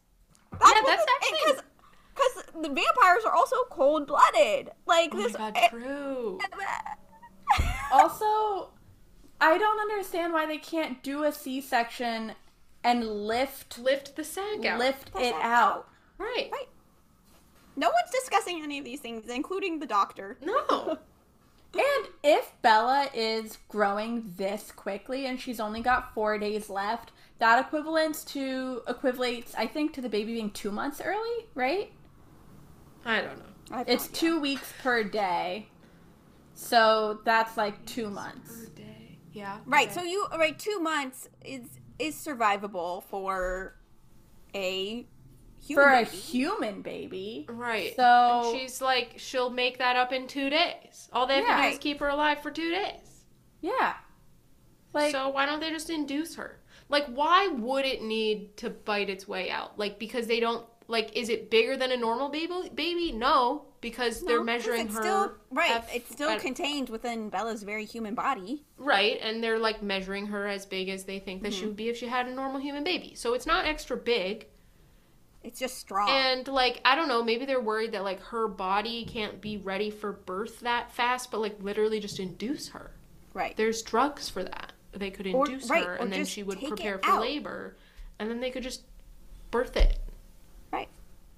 [0.60, 1.62] That's Yeah, that's actually-
[2.14, 4.70] because the vampires are also cold blooded.
[4.86, 5.36] Like Oh my this.
[5.36, 6.38] god, eh, true.
[7.92, 8.70] Also,
[9.40, 12.32] I don't understand why they can't do a C-section
[12.84, 14.78] and lift Lift the sac out.
[14.78, 15.88] lift The it sac out.
[16.18, 16.48] Right.
[16.52, 16.68] Right.
[17.76, 20.36] no one's discussing any of these things, including the doctor.
[20.42, 20.98] No.
[21.74, 27.58] And if Bella is growing this quickly and she's only got four days left, that
[27.64, 31.92] equivalents to equivalates, I think, to the baby being two months early, right?
[33.04, 33.44] I don't know.
[33.70, 34.20] I have It's no idea.
[34.20, 35.68] two weeks per day.
[36.54, 38.50] So that's like two months.
[38.64, 39.18] Per day.
[39.32, 39.58] Yeah.
[39.66, 39.88] Right.
[39.88, 39.94] okay.
[39.94, 41.62] So you right two months is
[41.98, 43.76] is survivable for
[44.54, 45.06] a
[45.64, 47.46] human For a human baby.
[47.48, 47.94] Right.
[47.96, 51.08] So- And she's like, she'll make that up in two days.
[51.12, 53.24] All they have to do is keep her alive for two days.
[53.60, 53.94] Yeah.
[54.92, 56.60] Like, so why don't they just induce her?
[56.88, 59.78] Like, why would it need to bite its way out?
[59.78, 62.70] Like, because they don't like, is it bigger than a normal baby?
[62.74, 63.12] Baby?
[63.12, 65.02] No, because they're measuring it's her.
[65.02, 65.70] Still, right.
[65.72, 68.64] at- it's still contained within Bella's very human body.
[68.78, 71.60] right, and they're like measuring her as big as they think that Mm-hmm.
[71.60, 73.14] she would be if she had a normal human baby.
[73.14, 74.46] So it's not extra big.
[75.48, 76.08] It's just strong.
[76.10, 79.90] And like I don't know, maybe they're worried that like her body can't be ready
[79.90, 82.90] for birth that fast, but like literally just induce her.
[83.34, 83.56] Right.
[83.56, 84.72] There's drugs for that.
[84.92, 87.20] They could Or- induce right, her, and then she would prepare for out.
[87.22, 87.76] labor,
[88.18, 88.82] and then they could just
[89.50, 89.98] birth it.
[90.70, 90.88] Right.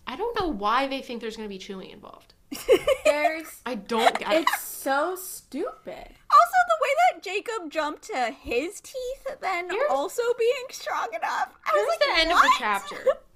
[0.06, 2.34] I don't know why they think there's going to be chewing involved.
[3.04, 3.60] There's.
[3.64, 4.42] I don't get it.
[4.42, 5.76] It's so stupid.
[5.86, 11.52] Also, the way that Jacob jumped to his teeth, then Here's- also being strong enough.
[11.64, 13.04] I Here's was the like, end of the chapter.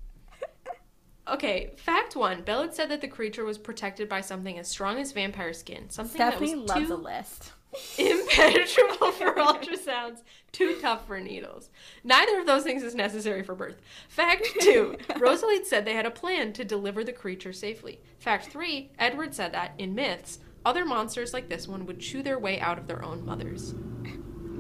[1.27, 2.43] Okay, fact one.
[2.43, 5.89] Bellet said that the creature was protected by something as strong as vampire skin.
[5.89, 7.53] Something Stephenie that was loves too a list.
[7.99, 10.23] impenetrable for ultrasounds,
[10.53, 11.71] too tough for needles.
[12.05, 13.81] Neither of those things is necessary for birth.
[14.09, 18.01] Fact two, Rosalie said they had a plan to deliver the creature safely.
[18.19, 22.39] Fact three, Edward said that, in myths, other monsters like this one would chew their
[22.39, 23.75] way out of their own mothers.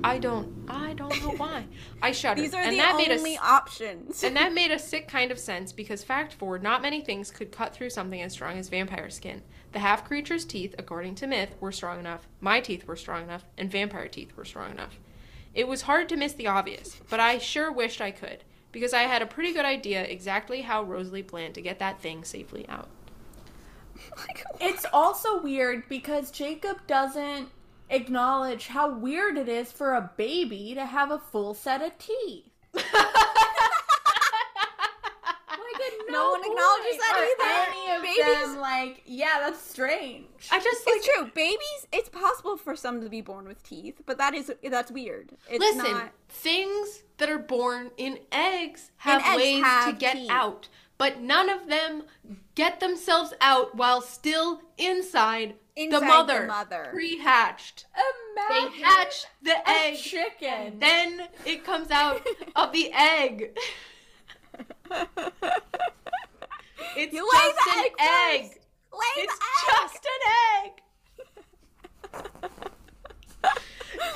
[0.05, 1.64] I don't, I don't know why.
[2.02, 2.44] I shuddered.
[2.44, 4.22] These are and the that made only us, options.
[4.22, 7.50] and that made a sick kind of sense because fact four, not many things could
[7.50, 9.42] cut through something as strong as vampire skin.
[9.72, 13.44] The half creature's teeth, according to myth, were strong enough, my teeth were strong enough,
[13.57, 14.98] and vampire teeth were strong enough.
[15.55, 19.02] It was hard to miss the obvious, but I sure wished I could, because I
[19.02, 22.88] had a pretty good idea exactly how Rosalie planned to get that thing safely out.
[23.96, 27.48] Oh like, It's also weird because Jacob doesn't
[27.95, 32.45] acknowledge how weird it is for a baby to have a full set of teeth.
[35.57, 37.70] Like, at No one acknowledges that either.
[37.70, 40.26] Any of Babies- them, like, yeah, that's strange.
[40.51, 41.30] I just like it's true.
[41.34, 45.30] Babies, it's possible for some to be born with teeth, but that is that's weird.
[45.49, 46.11] It's Listen, not.
[46.28, 50.30] things that are born in eggs have eggs ways to have get teeth.
[50.30, 50.68] out,
[50.99, 52.05] but none of them
[52.55, 56.86] get themselves out while still inside, Inside the the mother, mother.
[56.92, 57.86] pre-hatched.
[58.49, 60.78] They hatch the egg, chicken.
[60.78, 62.24] then it comes out
[62.57, 63.57] of the egg.
[66.97, 68.51] It's You just an egg egg.
[69.16, 70.22] It's just an
[70.64, 72.30] egg.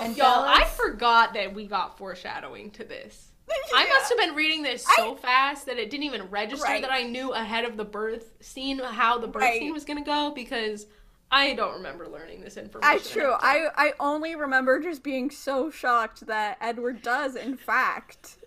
[0.00, 3.27] and Y'all, I forgot that we got foreshadowing to this.
[3.74, 3.88] I Yeah.
[3.94, 6.82] must have been reading this so fast that it didn't even register Right.
[6.82, 9.58] that I knew ahead of the birth scene how the birth Right.
[9.60, 10.86] scene was gonna go because
[11.30, 12.90] I don't remember learning this information.
[12.90, 13.32] I true.
[13.38, 18.37] I I only remember just being so shocked that Edward does in fact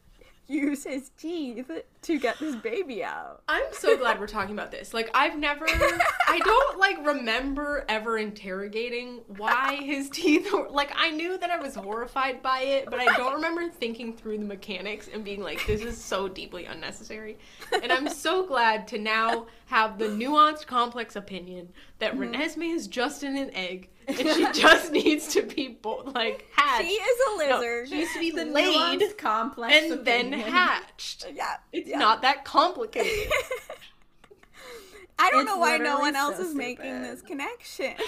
[0.51, 1.69] use his teeth
[2.03, 3.41] to get this baby out.
[3.47, 4.93] I'm so glad we're talking about this.
[4.93, 11.11] Like I've never I don't like remember ever interrogating why his teeth were like I
[11.11, 15.09] knew that I was horrified by it, but I don't remember thinking through the mechanics
[15.11, 17.37] and being like this is so deeply unnecessary.
[17.81, 22.35] And I'm so glad to now have the nuanced complex opinion that Mm-hmm.
[22.35, 23.89] Renesmee is just in an egg
[24.19, 26.87] and she just needs to be bo- like hatched.
[26.87, 27.89] She is a No, lizard.
[27.89, 31.25] she needs to be the laid complex and then hatched.
[31.33, 31.57] yeah.
[31.71, 31.99] It's yeah.
[31.99, 33.31] not that complicated.
[35.19, 37.93] I don't It's know why no one else so is making this connection.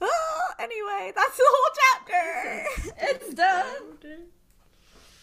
[0.00, 2.64] oh, anyway, that's the whole chapter.
[3.10, 3.66] It's done.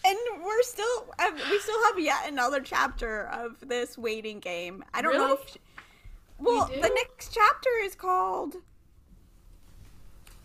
[0.06, 4.84] And we're still, uh, we still have yet another chapter of this waiting game.
[4.94, 5.38] I don't know Really?
[5.42, 5.56] if.
[6.38, 6.74] Well, do?
[6.74, 8.56] the next chapter is called.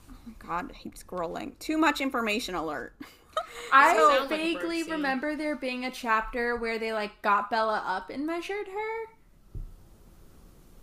[0.09, 1.57] Oh my god, I keep scrolling.
[1.59, 2.93] Too much information alert.
[3.73, 4.91] I Sounds like vaguely scene.
[4.91, 9.05] remember there being a chapter where they like got Bella up and measured her.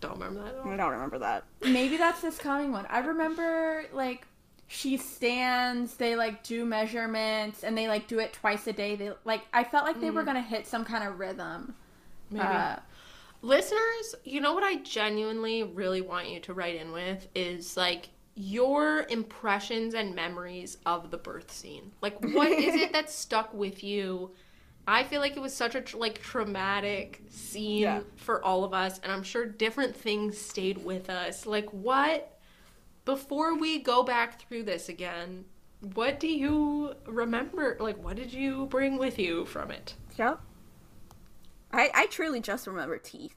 [0.01, 1.43] Don't remember that at I don't remember that.
[1.61, 2.85] Maybe that's this coming one.
[2.89, 4.25] I remember like
[4.67, 8.95] she stands, they like do measurements and they like do it twice a day.
[8.95, 11.75] They like I felt like they were gonna hit some kind of rhythm.
[12.31, 12.45] Maybe.
[12.45, 12.75] Uh,
[13.41, 18.09] Listeners, you know what I genuinely really want you to write in with is like
[18.35, 21.91] your impressions and memories of the birth scene.
[22.01, 24.31] Like what is it that stuck with you?
[24.87, 27.99] I feel like it was such a like traumatic scene Yeah.
[28.17, 31.45] for all of us and I'm sure different things stayed with us.
[31.45, 32.37] Like what
[33.05, 35.45] before we go back through this again,
[35.93, 37.77] what do you remember?
[37.79, 39.93] Like what did you bring with you from it?
[40.17, 40.41] Yep.
[41.71, 43.35] I I truly just remember teeth.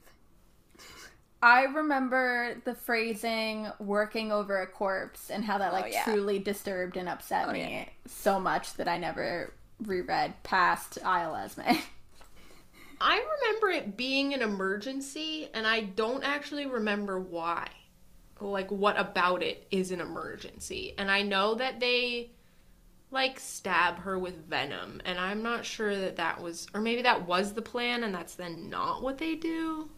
[1.41, 6.05] I remember the phrasing working over a corpse and how that Oh, like yeah.
[6.05, 7.85] truly disturbed and upset Oh, me yeah.
[8.07, 11.61] so much that I never reread past Isle Esme.
[13.01, 17.67] I remember it being an emergency, and I don't actually remember why.
[18.39, 20.93] Like, what about it is an emergency?
[20.97, 22.31] And I know that they,
[23.13, 27.25] like, stab her with venom, and I'm not sure that that was, or maybe that
[27.25, 29.89] was the plan, and that's then not what they do.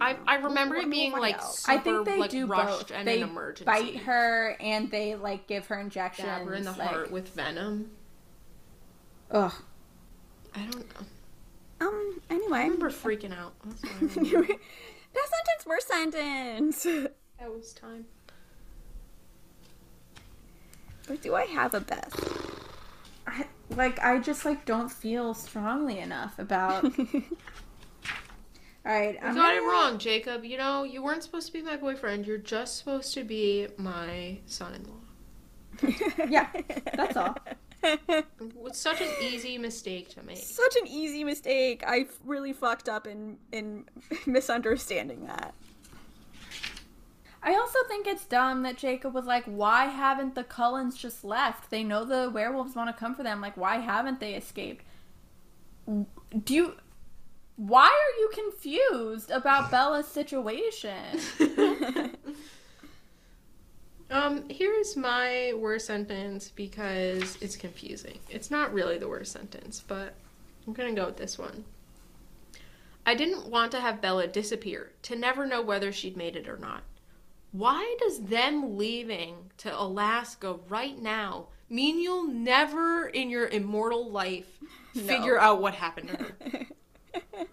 [0.00, 2.88] I, I remember We'll- it being we'll like super I think they like do rushed
[2.88, 2.90] both.
[2.92, 3.64] and they an emergency.
[3.64, 6.28] bite her and they like give her injections.
[6.28, 7.90] stab her in the like, heart with venom.
[9.30, 9.52] Ugh.
[10.54, 11.86] I don't know.
[11.88, 12.20] Um.
[12.30, 13.54] Anyway, I remember freaking out.
[13.64, 13.88] That's I
[14.20, 14.46] remember.
[14.48, 16.82] that sentence, worst sentence.
[16.84, 18.04] that was time.
[21.06, 22.16] But do I have a best?
[23.26, 26.84] I, like I just like don't feel strongly enough about.
[28.86, 30.44] All right, You I'm got it gonna- wrong, Jacob.
[30.44, 32.26] You know, you weren't supposed to be my boyfriend.
[32.26, 34.92] You're just supposed to be my son-in-law.
[36.28, 36.48] Yeah,
[36.94, 37.36] that's all.
[37.82, 40.38] It's such an easy mistake to make.
[40.38, 41.82] Such an easy mistake.
[41.86, 43.84] I really fucked up in in
[44.26, 45.54] misunderstanding that.
[47.46, 51.70] I also think it's dumb that Jacob was like, "Why haven't the Cullens just left?
[51.70, 53.42] They know the werewolves want to come for them.
[53.42, 54.84] Like, why haven't they escaped?
[55.86, 56.74] Do you?
[57.56, 61.20] Why are you confused about Bella's situation?
[64.10, 68.20] Um, here's my worst sentence because it's confusing.
[68.28, 70.14] It's not really the worst sentence, but
[70.66, 71.64] I'm gonna go with this one.
[73.04, 76.56] I didn't want to have Bella disappear, to never know whether she'd made it or
[76.56, 76.84] not.
[77.54, 84.58] Why does them leaving to Alaska right now mean you'll never in your immortal life
[84.92, 87.46] figure out what happened to her?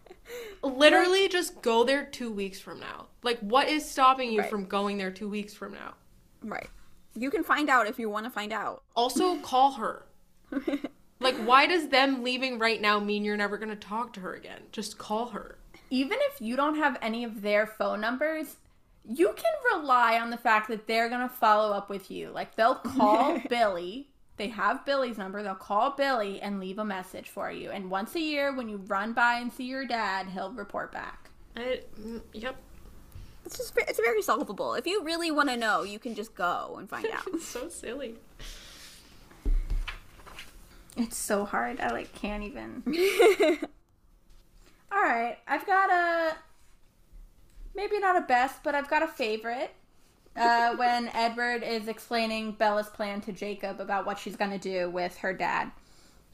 [0.63, 3.09] Literally, just go there two weeks from now.
[3.21, 4.49] Like, what is stopping you Right.
[4.49, 5.93] from going there two weeks from now?
[6.43, 6.69] Right.
[7.13, 8.81] You can find out if you want to find out.
[8.95, 10.05] Also, call her.
[11.19, 14.61] Like, why does them leaving right now mean you're never gonna talk to her again?
[14.71, 15.59] Just call her.
[15.91, 18.55] Even if you don't have any of their phone numbers,
[19.07, 22.29] you can rely on the fact that they're gonna follow up with you.
[22.29, 25.43] Like, they'll call Billy." They have Billy's number.
[25.43, 27.69] They'll call Billy and leave a message for you.
[27.69, 31.29] And once a year, when you run by and see your dad, he'll report back.
[31.55, 32.55] I, mm, yep.
[33.45, 34.73] It's just it's very solvable.
[34.73, 37.27] If you really want to know, you can just go and find out.
[37.27, 38.15] It's so silly.
[40.97, 41.79] It's so hard.
[41.79, 42.83] I like can't even.
[44.91, 46.35] All right, I've got a
[47.75, 49.73] maybe not a best, but I've got a favorite.
[50.35, 55.17] Uh, when Edward is explaining Bella's plan to Jacob about what she's gonna do with
[55.17, 55.71] her dad.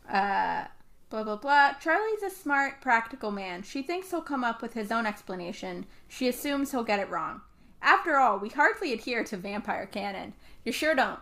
[0.09, 0.65] Uh,
[1.09, 1.73] blah blah blah.
[1.81, 3.63] Charlie's a smart, practical man.
[3.63, 5.85] She thinks he'll come up with his own explanation.
[6.07, 7.41] She assumes he'll get it wrong.
[7.81, 10.33] After all, we hardly adhere to vampire canon.
[10.65, 11.19] You sure don't.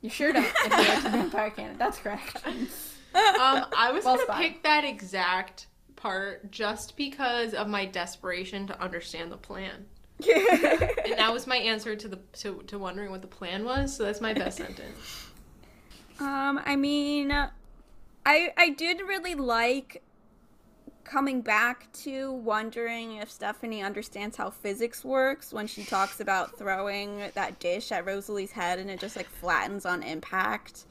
[0.00, 1.76] You sure don't adhere to vampire canon.
[1.78, 2.42] That's correct.
[2.44, 2.54] Um,
[3.14, 4.42] I was Well gonna spotted.
[4.42, 5.66] pick that exact
[6.00, 9.86] part just because of my desperation to understand the plan.
[11.10, 13.96] And that was my answer to the to, to wondering what the plan was.
[13.96, 15.26] So that's my best sentence.
[16.20, 17.50] Um, I mean, I
[18.56, 20.02] I did really like
[21.04, 27.22] coming back to wondering if Stephenie understands how physics works when she talks about throwing
[27.34, 30.84] that dish at Rosalie's head and it just like flattens on impact.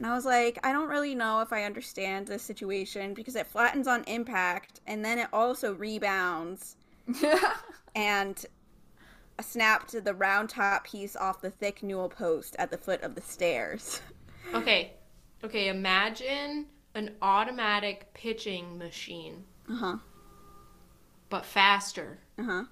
[0.00, 3.46] And I was like, I don't really know if I understand this situation because it
[3.46, 6.76] flattens on impact and then it also rebounds
[7.94, 8.46] and
[9.40, 13.22] snapped the round top piece off the thick newel post at the foot of the
[13.22, 14.02] stairs.
[14.54, 14.92] Okay,
[15.42, 15.66] okay.
[15.68, 19.96] Imagine an automatic pitching machine, Uh huh.
[21.30, 22.64] but faster, Uh huh.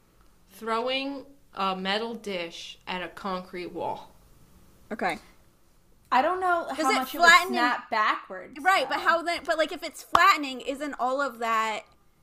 [0.51, 4.13] throwing a metal dish at a concrete wall.
[4.93, 5.19] Okay.
[6.11, 8.59] I don't know how it much it would flatten in- snap backwards.
[8.63, 9.41] Right, but how then?
[9.45, 11.83] But like, if it's flattening, isn't all of that?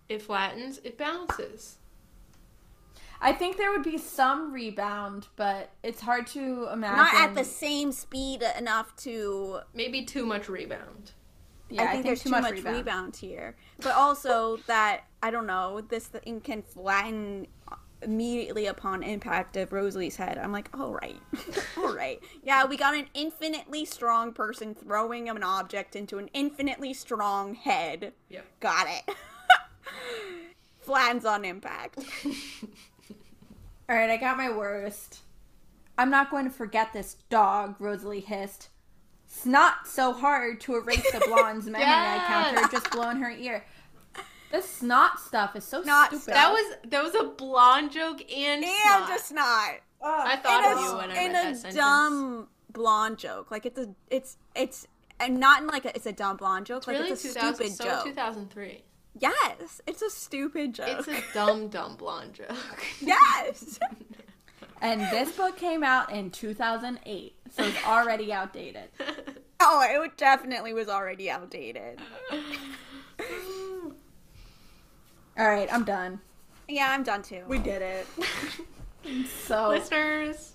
[0.10, 1.78] It flattens, it bounces.
[3.22, 6.98] I think there would be some rebound, but it's hard to imagine.
[6.98, 9.60] Not at the same speed enough to.
[9.74, 11.12] Maybe too much rebound.
[11.70, 13.16] Yeah, I, think there's too much, rebound.
[13.16, 15.82] here, but also that I don't know.
[15.82, 17.48] This thing can flatten
[18.02, 20.38] immediately upon impact of Rosalie's head.
[20.38, 21.20] I'm like, all right,
[21.78, 22.20] all right.
[22.44, 28.14] Yeah, we got an infinitely strong person throwing an object into an infinitely strong head.
[28.30, 28.46] Yep.
[28.60, 29.16] Got it.
[30.80, 31.98] Flattens on impact.
[33.90, 35.20] All right, I got my worst.
[35.98, 38.70] I'm not going to forget this dog, Rosalie hissed.
[39.28, 41.86] It's not so hard to erase the blonde's memory.
[41.88, 42.72] I countered, Yes.
[42.72, 43.64] just blowing her ear.
[44.56, 46.24] The snot stuff is so Snot stupid.
[46.24, 46.36] stuff.
[46.36, 49.08] That was that was a blonde joke and And snot.
[49.10, 49.70] just not.
[50.04, 51.76] I thought in of a, you when I in read a that sentence.
[51.76, 53.52] dumb blonde joke.
[53.52, 54.88] Like it's a it's it's
[55.20, 56.88] and not in like a, it's a dumb blonde joke.
[56.88, 58.04] like really it's a stupid so joke.
[58.06, 58.84] 2003.
[59.18, 60.88] Yes, it's a stupid joke.
[60.90, 62.56] It's a dumb, dumb blonde joke.
[63.02, 63.80] yes.
[64.82, 68.90] And this book came out in 2008, so it's already outdated.
[69.62, 72.00] oh, it definitely was already outdated.
[75.38, 76.20] All right, I'm done.
[76.68, 77.44] Yeah, I'm done too.
[77.48, 78.08] We did it.
[79.46, 80.54] So Listeners,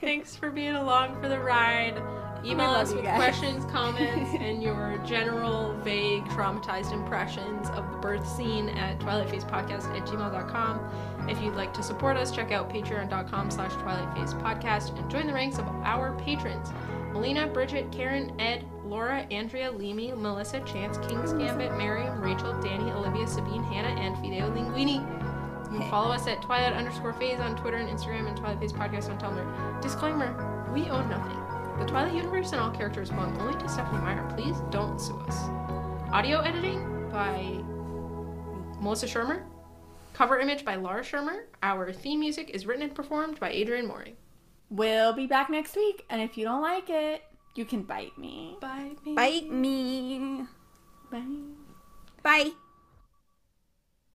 [0.00, 2.00] thanks for being along for the ride.
[2.42, 8.70] Email us with questions, comments, and your general, vague, traumatized impressions of the birth scene
[8.70, 11.28] at twilightfacepodcast at gmail.com.
[11.28, 15.58] If you'd like to support us, check out patreon.com slash twilightfacepodcast and join the ranks
[15.58, 16.70] of our patrons.
[17.14, 23.24] Melina, Bridget, Karen, Ed, Laura, Andrea, Leamy, Melissa, Chance, King's Gambit, Miriam, Rachel, Danny, Olivia,
[23.28, 24.96] Sabine, Hannah, and Fideo Linguini.
[25.72, 28.72] You can follow us at Twilight underscore phase on Twitter and Instagram and Twilight Phase
[28.72, 29.80] Podcast on Tumblr.
[29.80, 31.38] Disclaimer, we own nothing.
[31.78, 34.28] The Twilight universe and all characters belong only to Stephenie Meyer.
[34.36, 35.36] Please don't sue us.
[36.12, 37.60] Audio editing by
[38.82, 39.44] Melissa Shermer.
[40.14, 41.44] Cover image by Laura Shermer.
[41.62, 44.16] Our theme music is written and performed by Adrian Mori.
[44.70, 47.22] We'll be back next week, and if you don't like it,
[47.54, 48.56] you can bite me.
[48.60, 49.14] Bite me.
[49.14, 50.46] Bite me.
[51.10, 51.22] Bye.
[52.22, 52.50] Bye.